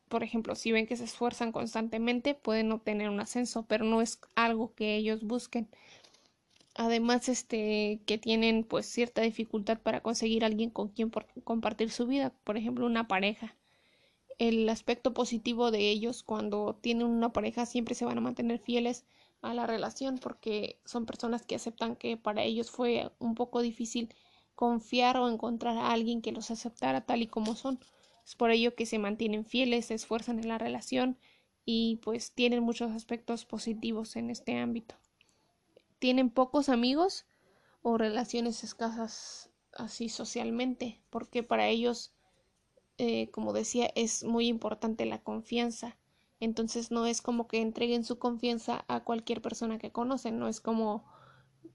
por 0.08 0.22
ejemplo, 0.24 0.54
si 0.54 0.72
ven 0.72 0.86
que 0.86 0.96
se 0.96 1.04
esfuerzan 1.04 1.52
constantemente, 1.52 2.34
pueden 2.34 2.72
obtener 2.72 3.10
un 3.10 3.20
ascenso, 3.20 3.66
pero 3.66 3.84
no 3.84 4.02
es 4.02 4.20
algo 4.36 4.74
que 4.74 4.96
ellos 4.96 5.22
busquen 5.24 5.68
además 6.74 7.28
este 7.28 8.00
que 8.06 8.18
tienen 8.18 8.64
pues 8.64 8.86
cierta 8.86 9.22
dificultad 9.22 9.78
para 9.80 10.02
conseguir 10.02 10.44
alguien 10.44 10.70
con 10.70 10.88
quien 10.88 11.10
compartir 11.44 11.90
su 11.90 12.06
vida, 12.06 12.32
por 12.44 12.56
ejemplo, 12.56 12.86
una 12.86 13.08
pareja. 13.08 13.56
El 14.38 14.68
aspecto 14.68 15.14
positivo 15.14 15.70
de 15.70 15.90
ellos 15.90 16.22
cuando 16.22 16.76
tienen 16.80 17.06
una 17.06 17.32
pareja 17.32 17.66
siempre 17.66 17.94
se 17.94 18.04
van 18.04 18.18
a 18.18 18.22
mantener 18.22 18.58
fieles 18.60 19.04
a 19.42 19.54
la 19.54 19.66
relación 19.66 20.18
porque 20.18 20.78
son 20.84 21.06
personas 21.06 21.44
que 21.46 21.56
aceptan 21.56 21.96
que 21.96 22.16
para 22.16 22.42
ellos 22.44 22.70
fue 22.70 23.10
un 23.18 23.34
poco 23.34 23.62
difícil 23.62 24.14
confiar 24.54 25.16
o 25.16 25.28
encontrar 25.28 25.76
a 25.76 25.92
alguien 25.92 26.22
que 26.22 26.32
los 26.32 26.50
aceptara 26.50 27.06
tal 27.06 27.22
y 27.22 27.26
como 27.26 27.56
son. 27.56 27.80
Es 28.24 28.36
por 28.36 28.50
ello 28.50 28.74
que 28.74 28.86
se 28.86 28.98
mantienen 28.98 29.44
fieles, 29.44 29.86
se 29.86 29.94
esfuerzan 29.94 30.38
en 30.38 30.48
la 30.48 30.58
relación 30.58 31.18
y 31.64 31.96
pues 32.02 32.32
tienen 32.32 32.62
muchos 32.62 32.92
aspectos 32.92 33.44
positivos 33.44 34.16
en 34.16 34.30
este 34.30 34.56
ámbito 34.58 34.96
tienen 36.04 36.28
pocos 36.28 36.68
amigos 36.68 37.24
o 37.80 37.96
relaciones 37.96 38.62
escasas 38.62 39.48
así 39.72 40.10
socialmente, 40.10 41.00
porque 41.08 41.42
para 41.42 41.68
ellos, 41.68 42.12
eh, 42.98 43.30
como 43.30 43.54
decía, 43.54 43.90
es 43.94 44.22
muy 44.22 44.48
importante 44.48 45.06
la 45.06 45.22
confianza. 45.22 45.96
Entonces 46.40 46.90
no 46.90 47.06
es 47.06 47.22
como 47.22 47.48
que 47.48 47.62
entreguen 47.62 48.04
su 48.04 48.18
confianza 48.18 48.84
a 48.86 49.02
cualquier 49.02 49.40
persona 49.40 49.78
que 49.78 49.92
conocen, 49.92 50.38
no 50.38 50.46
es 50.46 50.60
como 50.60 51.06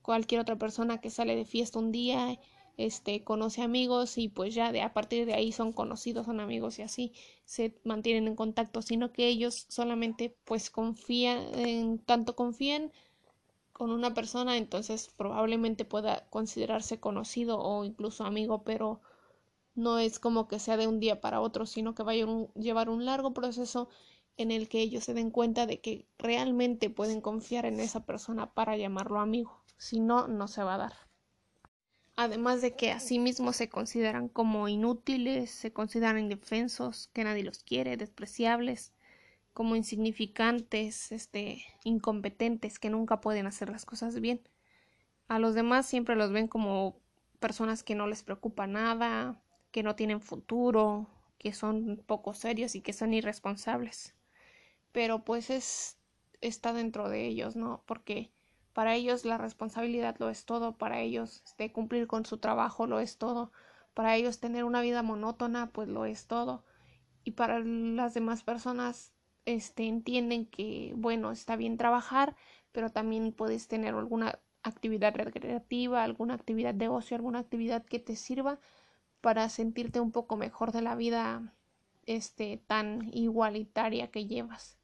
cualquier 0.04 0.42
otra 0.42 0.58
persona 0.60 1.02
que 1.02 1.10
sale 1.10 1.36
de 1.36 1.46
fiesta 1.46 1.80
un 1.80 1.92
día, 1.92 2.40
este, 2.80 3.26
conoce 3.26 3.62
amigos 3.62 4.18
y 4.18 4.30
pues 4.30 4.56
ya 4.56 4.72
de 4.72 4.82
a 4.82 4.94
partir 4.94 5.26
de 5.26 5.34
ahí 5.34 5.52
son 5.52 5.74
conocidos, 5.74 6.26
son 6.26 6.40
amigos 6.40 6.80
y 6.80 6.82
así 6.84 7.12
se 7.44 7.76
mantienen 7.84 8.28
en 8.28 8.38
contacto, 8.38 8.82
sino 8.82 9.12
que 9.12 9.28
ellos 9.28 9.66
solamente 9.68 10.38
pues 10.46 10.70
confían, 10.70 11.40
en 11.60 12.00
tanto 12.00 12.38
confían 12.38 12.94
con 13.74 13.92
una 13.92 14.14
persona, 14.14 14.56
entonces 14.58 15.10
probablemente 15.18 15.84
pueda 15.84 16.28
considerarse 16.30 17.02
conocido 17.02 17.60
o 17.60 17.84
incluso 17.84 18.24
amigo, 18.24 18.64
pero 18.64 19.02
no 19.76 20.00
es 20.00 20.20
como 20.20 20.48
que 20.48 20.60
sea 20.60 20.78
de 20.78 20.88
un 20.88 21.02
día 21.02 21.20
para 21.20 21.42
otro, 21.42 21.66
sino 21.66 21.96
que 21.96 22.04
vaya 22.04 22.26
a 22.26 22.60
llevar 22.60 22.90
un 22.90 23.06
largo 23.06 23.34
proceso 23.34 23.90
en 24.38 24.52
el 24.52 24.70
que 24.70 24.80
ellos 24.80 25.04
se 25.04 25.14
den 25.14 25.32
cuenta 25.32 25.66
de 25.66 25.82
que 25.82 26.08
realmente 26.18 26.90
pueden 26.90 27.20
confiar 27.20 27.66
en 27.66 27.82
esa 27.82 28.06
persona 28.06 28.54
para 28.54 28.78
llamarlo 28.78 29.20
amigo, 29.20 29.64
si 29.78 30.00
no, 30.00 30.30
no 30.30 30.48
se 30.48 30.64
va 30.64 30.76
a 30.76 30.78
dar. 30.78 31.09
Además 32.22 32.62
de 32.62 32.76
que 32.76 32.92
asimismo 32.92 33.54
se 33.54 33.70
consideran 33.70 34.28
como 34.28 34.68
inútiles, 34.68 35.52
se 35.52 35.72
consideran 35.72 36.20
indefensos, 36.20 37.10
que 37.14 37.24
nadie 37.24 37.46
los 37.46 37.64
quiere, 37.64 37.96
despreciables, 37.96 38.92
como 39.54 39.78
insignificantes, 39.78 41.14
este, 41.14 41.64
incompetentes, 41.86 42.78
que 42.78 42.90
nunca 42.90 43.22
pueden 43.22 43.48
hacer 43.48 43.70
las 43.70 43.86
cosas 43.86 44.20
bien. 44.20 44.42
A 45.30 45.40
los 45.40 45.56
demás 45.56 45.86
siempre 45.86 46.18
los 46.18 46.34
ven 46.34 46.50
como 46.50 46.98
personas 47.40 47.84
que 47.84 47.96
no 47.96 48.06
les 48.06 48.22
preocupa 48.22 48.68
nada, 48.68 49.42
que 49.72 49.82
no 49.82 49.96
tienen 49.96 50.20
futuro, 50.20 51.08
que 51.38 51.54
son 51.54 52.04
poco 52.06 52.34
serios 52.34 52.76
y 52.76 52.82
que 52.82 52.92
son 52.92 53.14
irresponsables. 53.14 54.14
Pero 54.92 55.24
pues 55.24 55.50
es 55.50 55.96
está 56.42 56.74
dentro 56.74 57.08
de 57.08 57.28
ellos, 57.28 57.56
¿no? 57.56 57.82
Porque 57.86 58.30
para 58.74 58.96
ellos 58.96 59.26
la 59.26 59.38
responsabilidad 59.38 60.16
lo 60.20 60.30
es 60.30 60.46
todo, 60.46 60.78
para 60.78 61.02
ellos 61.02 61.42
este, 61.46 61.72
cumplir 61.72 62.08
con 62.08 62.26
su 62.26 62.38
trabajo 62.38 62.88
lo 62.88 63.00
es 63.00 63.18
todo, 63.18 63.52
para 63.94 64.16
ellos 64.16 64.40
tener 64.40 64.64
una 64.64 64.82
vida 64.82 65.04
monótona 65.04 65.72
pues 65.72 65.88
lo 65.88 66.06
es 66.06 66.28
todo. 66.28 66.64
Y 67.24 67.32
para 67.32 67.60
las 67.60 68.14
demás 68.14 68.44
personas 68.44 69.14
este, 69.46 69.88
entienden 69.88 70.46
que, 70.46 70.94
bueno, 70.96 71.32
está 71.32 71.56
bien 71.56 71.78
trabajar, 71.78 72.36
pero 72.72 72.92
también 72.92 73.34
puedes 73.34 73.68
tener 73.68 73.94
alguna 73.96 74.40
actividad 74.64 75.16
recreativa, 75.16 76.04
alguna 76.04 76.36
actividad 76.36 76.74
de 76.74 76.88
ocio, 76.88 77.16
alguna 77.16 77.40
actividad 77.40 77.84
que 77.86 78.00
te 78.00 78.16
sirva 78.16 78.60
para 79.22 79.50
sentirte 79.50 80.00
un 80.00 80.12
poco 80.12 80.38
mejor 80.38 80.72
de 80.72 80.82
la 80.82 80.96
vida 80.96 81.54
este 82.06 82.58
tan 82.58 83.10
igualitaria 83.14 84.10
que 84.12 84.28
llevas. 84.28 84.78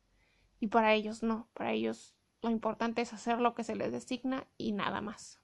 Y 0.60 0.68
para 0.68 0.94
ellos 0.94 1.24
no, 1.24 1.48
para 1.54 1.74
ellos 1.74 2.15
lo 2.46 2.52
importante 2.52 3.02
es 3.02 3.12
hacer 3.12 3.40
lo 3.40 3.56
que 3.56 3.64
se 3.64 3.76
les 3.76 3.92
designa 3.92 4.46
y 4.56 4.72
nada 4.72 5.02
más. 5.02 5.40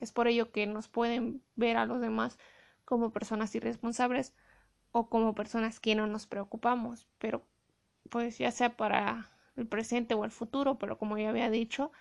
Es 0.00 0.10
por 0.10 0.26
ello 0.26 0.50
que 0.50 0.66
nos 0.66 0.88
pueden 0.88 1.40
ver 1.54 1.76
a 1.76 1.86
los 1.86 2.00
demás 2.00 2.36
como 2.84 3.12
personas 3.12 3.54
irresponsables 3.54 4.34
o 4.90 5.08
como 5.08 5.36
personas 5.36 5.78
que 5.78 5.94
no 5.94 6.08
nos 6.08 6.26
preocupamos, 6.26 7.06
pero 7.18 7.46
pues 8.10 8.38
ya 8.38 8.50
sea 8.50 8.76
para 8.76 9.28
el 9.54 9.68
presente 9.68 10.14
o 10.14 10.24
el 10.24 10.32
futuro, 10.32 10.78
pero 10.78 10.98
como 10.98 11.16
ya 11.16 11.30
había 11.30 11.48
dicho, 11.48 11.92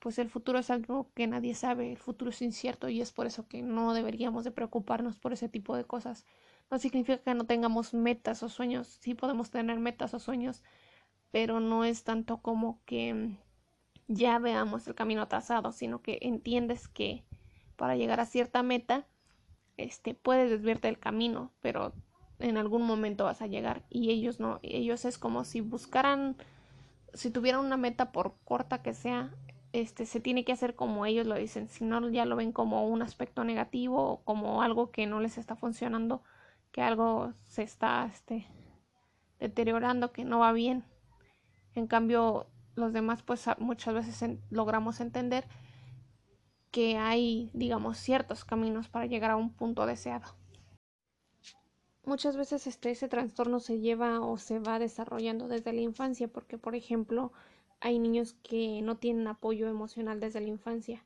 pues 0.00 0.18
el 0.18 0.28
futuro 0.28 0.58
es 0.58 0.70
algo 0.70 1.12
que 1.14 1.28
nadie 1.28 1.54
sabe, 1.54 1.92
el 1.92 1.98
futuro 1.98 2.30
es 2.30 2.42
incierto 2.42 2.88
y 2.88 3.00
es 3.00 3.12
por 3.12 3.28
eso 3.28 3.46
que 3.46 3.62
no 3.62 3.94
deberíamos 3.94 4.42
de 4.42 4.50
preocuparnos 4.50 5.20
por 5.20 5.32
ese 5.32 5.48
tipo 5.48 5.76
de 5.76 5.84
cosas. 5.84 6.26
No 6.72 6.78
significa 6.80 7.18
que 7.18 7.34
no 7.34 7.46
tengamos 7.46 7.94
metas 7.94 8.42
o 8.42 8.48
sueños, 8.48 8.88
sí 9.00 9.14
podemos 9.14 9.50
tener 9.50 9.78
metas 9.78 10.12
o 10.12 10.18
sueños, 10.18 10.64
pero 11.30 11.60
no 11.60 11.84
es 11.84 12.02
tanto 12.02 12.38
como 12.38 12.80
que 12.84 13.36
ya 14.12 14.40
veamos 14.40 14.88
el 14.88 14.96
camino 14.96 15.28
trazado, 15.28 15.70
sino 15.70 16.02
que 16.02 16.18
entiendes 16.22 16.88
que 16.88 17.24
para 17.76 17.94
llegar 17.94 18.18
a 18.18 18.26
cierta 18.26 18.62
meta, 18.64 19.06
este, 19.76 20.14
puedes 20.14 20.50
desviarte 20.50 20.88
del 20.88 20.98
camino, 20.98 21.52
pero 21.60 21.92
en 22.40 22.56
algún 22.56 22.82
momento 22.82 23.24
vas 23.24 23.40
a 23.40 23.46
llegar 23.46 23.84
y 23.88 24.10
ellos 24.10 24.40
no, 24.40 24.58
ellos 24.62 25.04
es 25.04 25.16
como 25.16 25.44
si 25.44 25.60
buscaran, 25.60 26.36
si 27.14 27.30
tuvieran 27.30 27.64
una 27.64 27.76
meta 27.76 28.10
por 28.10 28.34
corta 28.44 28.82
que 28.82 28.94
sea, 28.94 29.30
este, 29.72 30.06
se 30.06 30.18
tiene 30.18 30.44
que 30.44 30.52
hacer 30.52 30.74
como 30.74 31.06
ellos 31.06 31.28
lo 31.28 31.36
dicen, 31.36 31.68
si 31.68 31.84
no 31.84 32.08
ya 32.10 32.24
lo 32.24 32.34
ven 32.34 32.50
como 32.50 32.88
un 32.88 33.02
aspecto 33.02 33.44
negativo 33.44 34.02
o 34.02 34.24
como 34.24 34.62
algo 34.62 34.90
que 34.90 35.06
no 35.06 35.20
les 35.20 35.38
está 35.38 35.54
funcionando, 35.54 36.20
que 36.72 36.82
algo 36.82 37.32
se 37.44 37.62
está, 37.62 38.06
este, 38.06 38.44
deteriorando, 39.38 40.10
que 40.10 40.24
no 40.24 40.40
va 40.40 40.52
bien. 40.52 40.84
En 41.76 41.86
cambio, 41.86 42.48
los 42.80 42.92
demás 42.92 43.22
pues 43.22 43.44
muchas 43.58 43.94
veces 43.94 44.38
logramos 44.50 45.00
entender 45.00 45.46
que 46.70 46.96
hay, 46.96 47.50
digamos, 47.52 47.98
ciertos 47.98 48.44
caminos 48.44 48.88
para 48.88 49.06
llegar 49.06 49.30
a 49.30 49.36
un 49.36 49.52
punto 49.52 49.86
deseado. 49.86 50.34
Muchas 52.04 52.36
veces 52.36 52.66
este, 52.66 52.90
ese 52.90 53.08
trastorno 53.08 53.60
se 53.60 53.78
lleva 53.78 54.20
o 54.20 54.38
se 54.38 54.58
va 54.58 54.78
desarrollando 54.78 55.48
desde 55.48 55.72
la 55.72 55.80
infancia, 55.80 56.28
porque, 56.28 56.58
por 56.58 56.74
ejemplo, 56.74 57.32
hay 57.80 57.98
niños 57.98 58.34
que 58.42 58.80
no 58.82 58.96
tienen 58.96 59.26
apoyo 59.26 59.68
emocional 59.68 60.20
desde 60.20 60.40
la 60.40 60.48
infancia, 60.48 61.04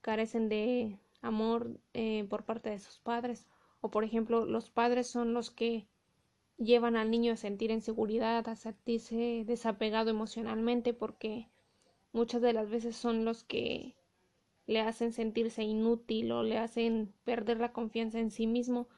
carecen 0.00 0.48
de 0.48 0.98
amor 1.20 1.80
eh, 1.92 2.26
por 2.28 2.44
parte 2.44 2.70
de 2.70 2.78
sus 2.78 2.98
padres, 2.98 3.46
o, 3.80 3.90
por 3.90 4.04
ejemplo, 4.04 4.46
los 4.46 4.70
padres 4.70 5.06
son 5.06 5.34
los 5.34 5.50
que 5.50 5.86
llevan 6.64 6.96
al 6.96 7.10
niño 7.10 7.32
a 7.32 7.36
sentir 7.36 7.70
inseguridad, 7.70 8.48
a 8.48 8.56
sentirse 8.56 9.44
desapegado 9.46 10.10
emocionalmente, 10.10 10.94
porque 10.94 11.48
muchas 12.12 12.42
de 12.42 12.52
las 12.52 12.70
veces 12.70 12.96
son 12.96 13.24
los 13.24 13.44
que 13.44 13.94
le 14.66 14.80
hacen 14.80 15.12
sentirse 15.12 15.62
inútil 15.64 16.32
o 16.32 16.42
le 16.42 16.58
hacen 16.58 17.12
perder 17.24 17.58
la 17.58 17.72
confianza 17.72 18.20
en 18.20 18.30
sí 18.30 18.46
mismo, 18.46 18.88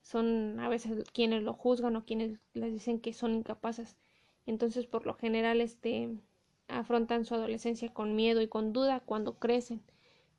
son 0.00 0.60
a 0.60 0.68
veces 0.68 1.04
quienes 1.12 1.42
lo 1.42 1.52
juzgan 1.54 1.96
o 1.96 2.04
quienes 2.04 2.38
les 2.54 2.72
dicen 2.72 3.00
que 3.00 3.12
son 3.12 3.34
incapaces. 3.34 3.96
Entonces, 4.46 4.86
por 4.86 5.06
lo 5.06 5.14
general, 5.14 5.60
este 5.60 6.16
afrontan 6.68 7.24
su 7.24 7.34
adolescencia 7.34 7.92
con 7.92 8.14
miedo 8.14 8.40
y 8.42 8.48
con 8.48 8.72
duda 8.72 9.00
cuando 9.00 9.38
crecen. 9.38 9.82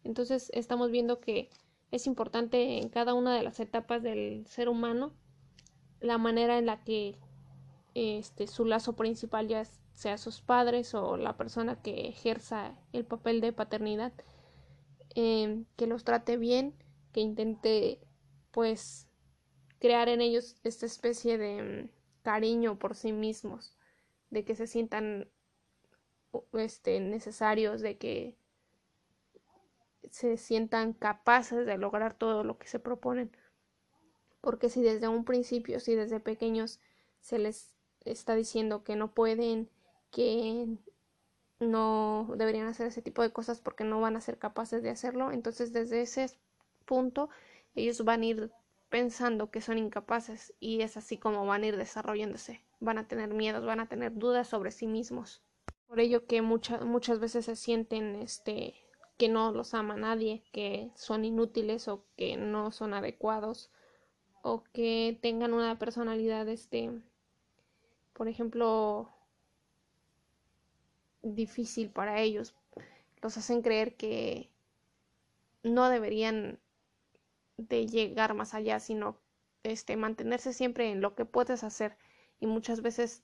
Entonces, 0.03 0.51
estamos 0.53 0.91
viendo 0.91 1.19
que 1.19 1.49
es 1.91 2.07
importante 2.07 2.79
en 2.79 2.89
cada 2.89 3.13
una 3.13 3.35
de 3.35 3.43
las 3.43 3.59
etapas 3.59 4.01
del 4.03 4.45
ser 4.47 4.69
humano 4.69 5.13
la 5.99 6.17
manera 6.17 6.57
en 6.57 6.65
la 6.65 6.83
que 6.83 7.15
este 7.95 8.47
su 8.47 8.65
lazo 8.65 8.93
principal 8.93 9.47
ya 9.47 9.65
sea 9.93 10.17
sus 10.17 10.41
padres 10.41 10.93
o 10.93 11.17
la 11.17 11.35
persona 11.37 11.81
que 11.81 12.07
ejerza 12.07 12.75
el 12.93 13.05
papel 13.05 13.41
de 13.41 13.51
paternidad 13.51 14.13
Em, 15.15 15.65
que 15.75 15.87
los 15.87 16.03
trate 16.03 16.37
bien, 16.37 16.75
que 17.13 17.21
intente 17.21 17.99
pues 18.51 19.07
crear 19.79 20.07
en 20.09 20.21
ellos 20.21 20.57
esta 20.63 20.85
especie 20.85 21.37
de 21.37 21.63
mm, 21.63 21.89
cariño 22.21 22.77
por 22.77 22.95
sí 22.95 23.11
mismos, 23.11 23.75
de 24.29 24.45
que 24.45 24.55
se 24.55 24.67
sientan 24.67 25.27
este, 26.53 26.99
necesarios, 26.99 27.81
de 27.81 27.97
que 27.97 28.37
se 30.11 30.37
sientan 30.37 30.93
capaces 30.93 31.65
de 31.65 31.77
lograr 31.77 32.13
todo 32.13 32.43
lo 32.43 32.57
que 32.57 32.67
se 32.67 32.79
proponen. 32.79 33.31
Porque 34.41 34.69
si 34.69 34.81
desde 34.81 35.07
un 35.07 35.25
principio, 35.25 35.79
si 35.79 35.95
desde 35.95 36.19
pequeños 36.19 36.79
se 37.19 37.39
les 37.39 37.73
está 38.05 38.35
diciendo 38.35 38.83
que 38.83 38.95
no 38.95 39.11
pueden, 39.11 39.69
que 40.11 40.67
no 41.59 42.33
deberían 42.37 42.67
hacer 42.67 42.87
ese 42.87 43.01
tipo 43.01 43.21
de 43.21 43.31
cosas 43.31 43.59
porque 43.59 43.83
no 43.83 43.99
van 43.99 44.15
a 44.15 44.21
ser 44.21 44.37
capaces 44.37 44.81
de 44.81 44.89
hacerlo. 44.89 45.31
Entonces, 45.31 45.73
desde 45.73 46.01
ese 46.01 46.29
punto, 46.85 47.29
ellos 47.75 48.03
van 48.03 48.21
a 48.21 48.25
ir 48.25 48.51
pensando 48.89 49.51
que 49.51 49.61
son 49.61 49.77
incapaces 49.77 50.53
y 50.59 50.81
es 50.81 50.97
así 50.97 51.17
como 51.17 51.45
van 51.45 51.63
a 51.63 51.67
ir 51.67 51.77
desarrollándose. 51.77 52.61
Van 52.79 52.97
a 52.97 53.07
tener 53.07 53.33
miedos, 53.33 53.65
van 53.65 53.79
a 53.79 53.89
tener 53.89 54.17
dudas 54.17 54.47
sobre 54.47 54.71
sí 54.71 54.87
mismos. 54.87 55.41
Por 55.87 55.99
ello 55.99 56.25
que 56.25 56.41
muchas 56.41 56.85
muchas 56.85 57.19
veces 57.19 57.45
se 57.45 57.55
sienten 57.55 58.15
este 58.15 58.75
que 59.17 59.27
no 59.27 59.51
los 59.51 59.73
ama 59.73 59.97
nadie, 59.97 60.43
que 60.53 60.91
son 60.95 61.25
inútiles 61.25 61.87
o 61.89 62.05
que 62.15 62.37
no 62.37 62.71
son 62.71 62.93
adecuados 62.93 63.69
o 64.41 64.63
que 64.73 65.17
tengan 65.21 65.53
una 65.53 65.77
personalidad 65.79 66.47
este 66.47 66.91
por 68.13 68.27
ejemplo 68.27 69.09
difícil 71.21 71.89
para 71.89 72.19
ellos. 72.21 72.55
Los 73.21 73.37
hacen 73.37 73.61
creer 73.61 73.95
que 73.95 74.49
no 75.63 75.89
deberían 75.89 76.59
de 77.57 77.87
llegar 77.87 78.33
más 78.33 78.53
allá, 78.53 78.79
sino 78.79 79.17
este 79.63 79.97
mantenerse 79.97 80.53
siempre 80.53 80.89
en 80.91 81.01
lo 81.01 81.15
que 81.15 81.25
puedes 81.25 81.63
hacer 81.63 81.97
y 82.39 82.47
muchas 82.47 82.81
veces 82.81 83.23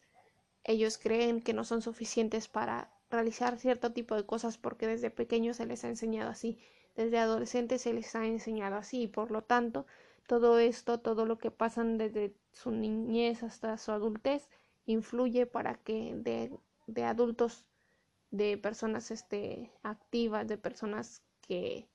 ellos 0.63 0.97
creen 0.97 1.41
que 1.41 1.54
no 1.54 1.63
son 1.63 1.82
suficientes 1.82 2.47
para 2.47 2.91
realizar 3.10 3.58
cierto 3.60 3.93
tipo 3.93 4.15
de 4.15 4.25
cosas 4.25 4.58
porque 4.58 4.88
desde 4.88 5.12
pequeños 5.12 5.58
se 5.58 5.65
les 5.65 5.84
ha 5.86 5.88
enseñado 5.88 6.30
así, 6.30 6.60
desde 6.95 7.19
adolescentes 7.19 7.82
se 7.84 7.93
les 7.93 8.13
ha 8.15 8.25
enseñado 8.25 8.75
así 8.75 9.04
y 9.04 9.08
por 9.08 9.32
lo 9.32 9.43
tanto 9.43 9.86
todo 10.28 10.60
esto, 10.60 11.00
todo 11.00 11.26
lo 11.26 11.38
que 11.38 11.52
pasan 11.52 11.98
desde 11.98 12.36
su 12.52 12.72
niñez 12.72 13.44
hasta 13.44 13.78
su 13.78 13.92
adultez 13.92 14.50
influye 14.86 15.46
para 15.46 15.76
que 15.76 16.16
de, 16.16 16.58
de 16.88 17.04
adultos 17.04 17.66
de 18.32 18.58
personas 18.58 19.12
este, 19.12 19.72
activas, 19.84 20.48
de 20.48 20.58
personas 20.58 21.24
que 21.42 21.88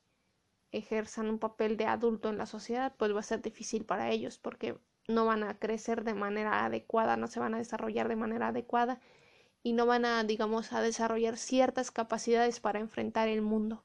ejerzan 0.72 1.28
un 1.28 1.38
papel 1.38 1.76
de 1.76 1.86
adulto 1.86 2.28
en 2.28 2.38
la 2.38 2.46
sociedad, 2.46 2.94
pues 2.96 3.14
va 3.14 3.20
a 3.20 3.24
ser 3.24 3.42
difícil 3.42 3.84
para 3.84 4.10
ellos 4.10 4.38
porque 4.38 4.78
no 5.08 5.26
van 5.26 5.42
a 5.42 5.58
crecer 5.58 6.04
de 6.04 6.14
manera 6.14 6.64
adecuada, 6.64 7.16
no 7.16 7.26
se 7.26 7.40
van 7.40 7.54
a 7.54 7.58
desarrollar 7.58 8.08
de 8.08 8.16
manera 8.16 8.48
adecuada 8.48 9.00
y 9.62 9.72
no 9.72 9.86
van 9.86 10.04
a, 10.04 10.24
digamos, 10.24 10.72
a 10.72 10.80
desarrollar 10.80 11.36
ciertas 11.36 11.90
capacidades 11.90 12.60
para 12.60 12.80
enfrentar 12.80 13.28
el 13.28 13.42
mundo. 13.42 13.84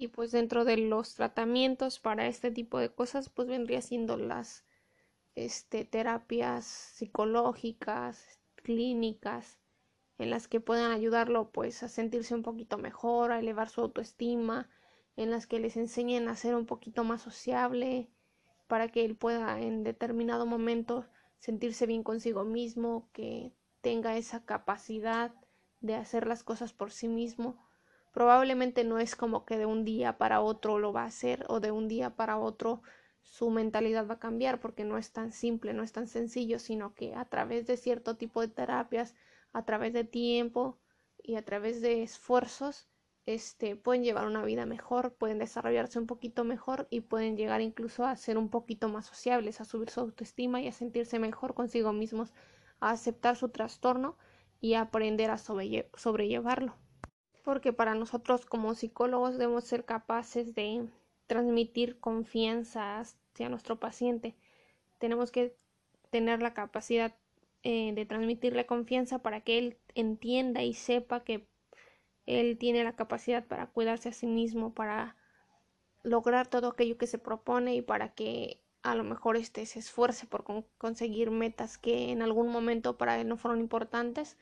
Y 0.00 0.08
pues 0.08 0.32
dentro 0.32 0.64
de 0.64 0.78
los 0.78 1.14
tratamientos 1.14 2.00
para 2.00 2.26
este 2.26 2.50
tipo 2.50 2.78
de 2.78 2.88
cosas, 2.88 3.28
pues 3.28 3.48
vendría 3.48 3.82
siendo 3.82 4.16
las 4.16 4.64
este, 5.34 5.84
terapias 5.84 6.64
psicológicas, 6.64 8.40
clínicas, 8.54 9.58
en 10.16 10.30
las 10.30 10.48
que 10.48 10.58
puedan 10.58 10.90
ayudarlo 10.90 11.50
pues 11.50 11.82
a 11.82 11.88
sentirse 11.88 12.34
un 12.34 12.40
poquito 12.42 12.78
mejor, 12.78 13.30
a 13.30 13.40
elevar 13.40 13.68
su 13.68 13.82
autoestima, 13.82 14.70
en 15.16 15.30
las 15.30 15.46
que 15.46 15.60
les 15.60 15.76
enseñen 15.76 16.28
a 16.28 16.34
ser 16.34 16.54
un 16.54 16.64
poquito 16.64 17.04
más 17.04 17.20
sociable 17.20 18.08
para 18.68 18.88
que 18.88 19.04
él 19.04 19.16
pueda 19.16 19.60
en 19.60 19.84
determinado 19.84 20.46
momento 20.46 21.04
sentirse 21.40 21.84
bien 21.84 22.02
consigo 22.02 22.44
mismo, 22.44 23.10
que 23.12 23.52
tenga 23.82 24.16
esa 24.16 24.46
capacidad 24.46 25.34
de 25.80 25.94
hacer 25.96 26.26
las 26.26 26.42
cosas 26.42 26.72
por 26.72 26.90
sí 26.90 27.06
mismo. 27.06 27.68
Probablemente 28.12 28.84
no 28.84 28.98
es 28.98 29.16
como 29.16 29.44
que 29.44 29.58
de 29.58 29.66
un 29.66 29.84
día 29.84 30.18
para 30.18 30.40
otro 30.40 30.78
lo 30.78 30.92
va 30.92 31.02
a 31.02 31.06
hacer 31.06 31.44
o 31.48 31.60
de 31.60 31.70
un 31.70 31.88
día 31.88 32.10
para 32.16 32.38
otro 32.38 32.82
su 33.22 33.50
mentalidad 33.50 34.08
va 34.08 34.14
a 34.14 34.18
cambiar 34.18 34.60
porque 34.60 34.84
no 34.84 34.98
es 34.98 35.12
tan 35.12 35.32
simple, 35.32 35.72
no 35.72 35.82
es 35.82 35.92
tan 35.92 36.08
sencillo, 36.08 36.58
sino 36.58 36.94
que 36.94 37.14
a 37.14 37.24
través 37.24 37.66
de 37.66 37.76
cierto 37.76 38.16
tipo 38.16 38.40
de 38.40 38.48
terapias, 38.48 39.14
a 39.52 39.64
través 39.64 39.92
de 39.92 40.04
tiempo 40.04 40.78
y 41.22 41.36
a 41.36 41.44
través 41.44 41.80
de 41.80 42.02
esfuerzos, 42.02 42.88
este, 43.26 43.76
pueden 43.76 44.02
llevar 44.02 44.26
una 44.26 44.44
vida 44.44 44.66
mejor, 44.66 45.14
pueden 45.14 45.38
desarrollarse 45.38 45.98
un 45.98 46.06
poquito 46.06 46.42
mejor 46.44 46.88
y 46.90 47.02
pueden 47.02 47.36
llegar 47.36 47.60
incluso 47.60 48.04
a 48.04 48.16
ser 48.16 48.38
un 48.38 48.48
poquito 48.48 48.88
más 48.88 49.06
sociables, 49.06 49.60
a 49.60 49.64
subir 49.64 49.90
su 49.90 50.00
autoestima 50.00 50.60
y 50.60 50.66
a 50.68 50.72
sentirse 50.72 51.18
mejor 51.18 51.54
consigo 51.54 51.92
mismos, 51.92 52.32
a 52.80 52.90
aceptar 52.90 53.36
su 53.36 53.50
trastorno 53.50 54.16
y 54.60 54.74
a 54.74 54.82
aprender 54.82 55.30
a 55.30 55.38
sobrellevarlo. 55.38 56.74
Porque 57.44 57.72
para 57.72 57.94
nosotros 57.94 58.46
como 58.46 58.74
psicólogos 58.74 59.38
debemos 59.38 59.64
ser 59.64 59.84
capaces 59.84 60.54
de 60.54 60.88
transmitir 61.26 61.98
confianza 62.00 62.98
hacia 62.98 63.48
nuestro 63.48 63.78
paciente. 63.78 64.36
Tenemos 64.98 65.30
que 65.30 65.56
tener 66.10 66.42
la 66.42 66.54
capacidad 66.54 67.14
eh, 67.62 67.92
de 67.94 68.06
transmitirle 68.06 68.66
confianza 68.66 69.20
para 69.20 69.42
que 69.42 69.58
él 69.58 69.78
entienda 69.94 70.62
y 70.62 70.74
sepa 70.74 71.24
que 71.24 71.46
él 72.26 72.58
tiene 72.58 72.84
la 72.84 72.96
capacidad 72.96 73.46
para 73.46 73.66
cuidarse 73.66 74.08
a 74.08 74.12
sí 74.12 74.26
mismo, 74.26 74.74
para 74.74 75.16
lograr 76.02 76.46
todo 76.46 76.68
aquello 76.68 76.96
que 76.96 77.06
se 77.06 77.18
propone 77.18 77.74
y 77.74 77.82
para 77.82 78.14
que 78.14 78.62
a 78.82 78.94
lo 78.94 79.04
mejor 79.04 79.36
este 79.36 79.66
se 79.66 79.78
esfuerce 79.78 80.26
por 80.26 80.44
conseguir 80.78 81.30
metas 81.30 81.76
que 81.76 82.10
en 82.10 82.22
algún 82.22 82.48
momento 82.48 82.96
para 82.96 83.20
él 83.20 83.28
no 83.28 83.36
fueron 83.36 83.60
importantes, 83.60 84.38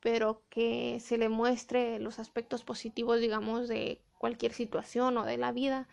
pero 0.00 0.42
que 0.50 0.98
se 1.00 1.18
le 1.18 1.28
muestre 1.28 1.98
los 1.98 2.18
aspectos 2.18 2.64
positivos, 2.64 3.20
digamos, 3.20 3.68
de 3.68 4.00
cualquier 4.18 4.52
situación 4.52 5.16
o 5.18 5.24
de 5.24 5.36
la 5.36 5.52
vida, 5.52 5.88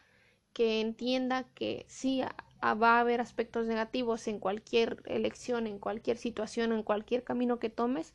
que 0.54 0.82
entienda 0.82 1.46
que 1.56 1.86
sí 1.88 2.22
va 2.22 2.98
a 2.98 3.00
haber 3.00 3.22
aspectos 3.22 3.66
negativos 3.66 4.28
en 4.28 4.40
cualquier 4.40 5.02
elección, 5.06 5.68
en 5.68 5.80
cualquier 5.80 6.18
situación, 6.18 6.72
en 6.72 6.84
cualquier 6.84 7.24
camino 7.24 7.60
que 7.60 7.70
tomes, 7.70 8.14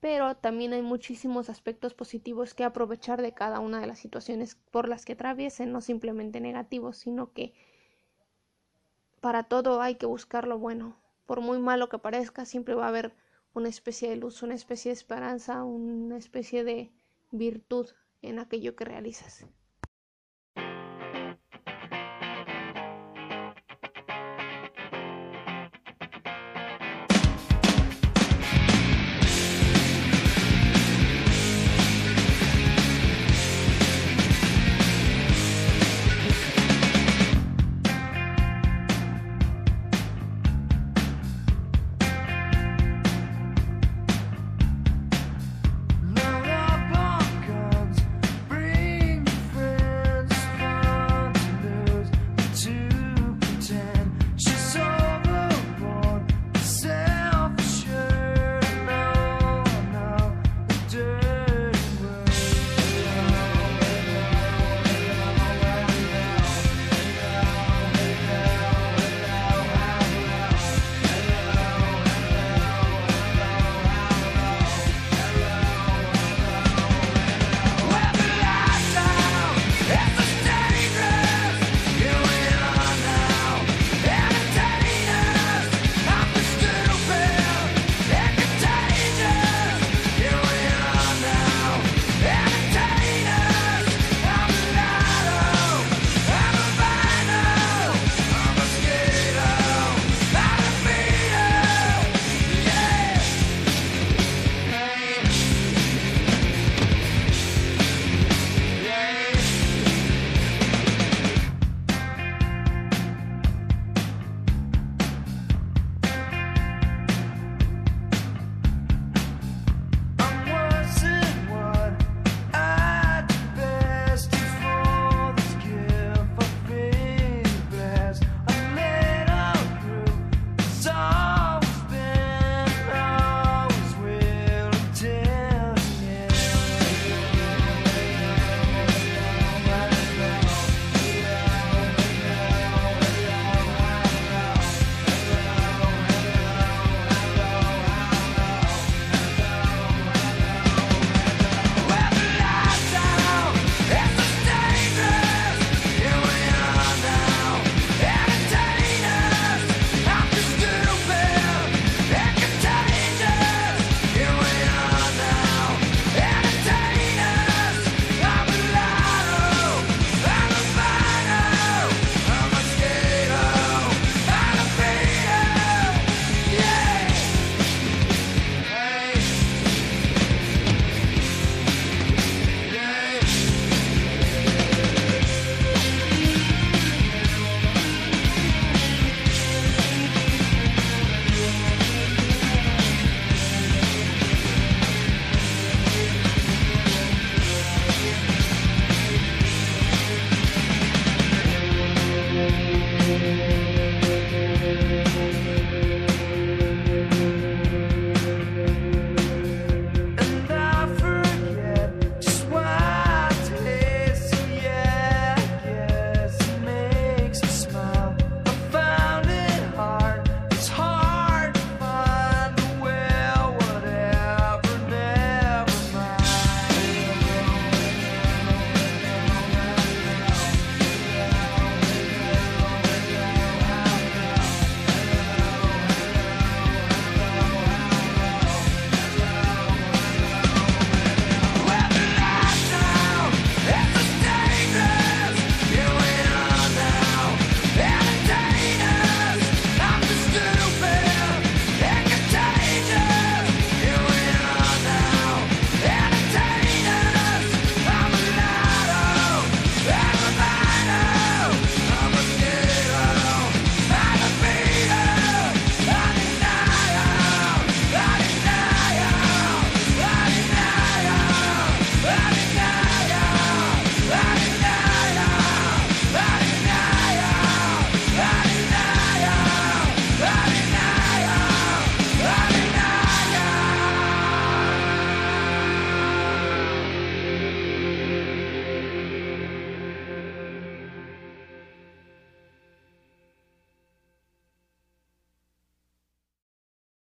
pero 0.00 0.34
también 0.36 0.72
hay 0.72 0.82
muchísimos 0.82 1.50
aspectos 1.50 1.94
positivos 1.94 2.54
que 2.54 2.64
aprovechar 2.64 3.20
de 3.20 3.32
cada 3.32 3.60
una 3.60 3.80
de 3.80 3.86
las 3.86 3.98
situaciones 3.98 4.56
por 4.70 4.88
las 4.88 5.04
que 5.04 5.12
atraviesen, 5.12 5.72
no 5.72 5.80
simplemente 5.80 6.40
negativos, 6.40 6.96
sino 6.96 7.32
que 7.32 7.52
para 9.20 9.44
todo 9.44 9.82
hay 9.82 9.96
que 9.96 10.06
buscar 10.06 10.48
lo 10.48 10.58
bueno. 10.58 10.96
Por 11.26 11.42
muy 11.42 11.58
malo 11.58 11.88
que 11.88 11.98
parezca, 11.98 12.46
siempre 12.46 12.74
va 12.74 12.86
a 12.86 12.88
haber 12.88 13.14
una 13.54 13.68
especie 13.68 14.10
de 14.10 14.16
luz, 14.16 14.42
una 14.42 14.54
especie 14.54 14.90
de 14.90 14.94
esperanza, 14.94 15.64
una 15.64 16.16
especie 16.16 16.64
de 16.64 16.92
virtud 17.30 17.88
en 18.22 18.38
aquello 18.38 18.76
que 18.76 18.84
realizas. 18.84 19.46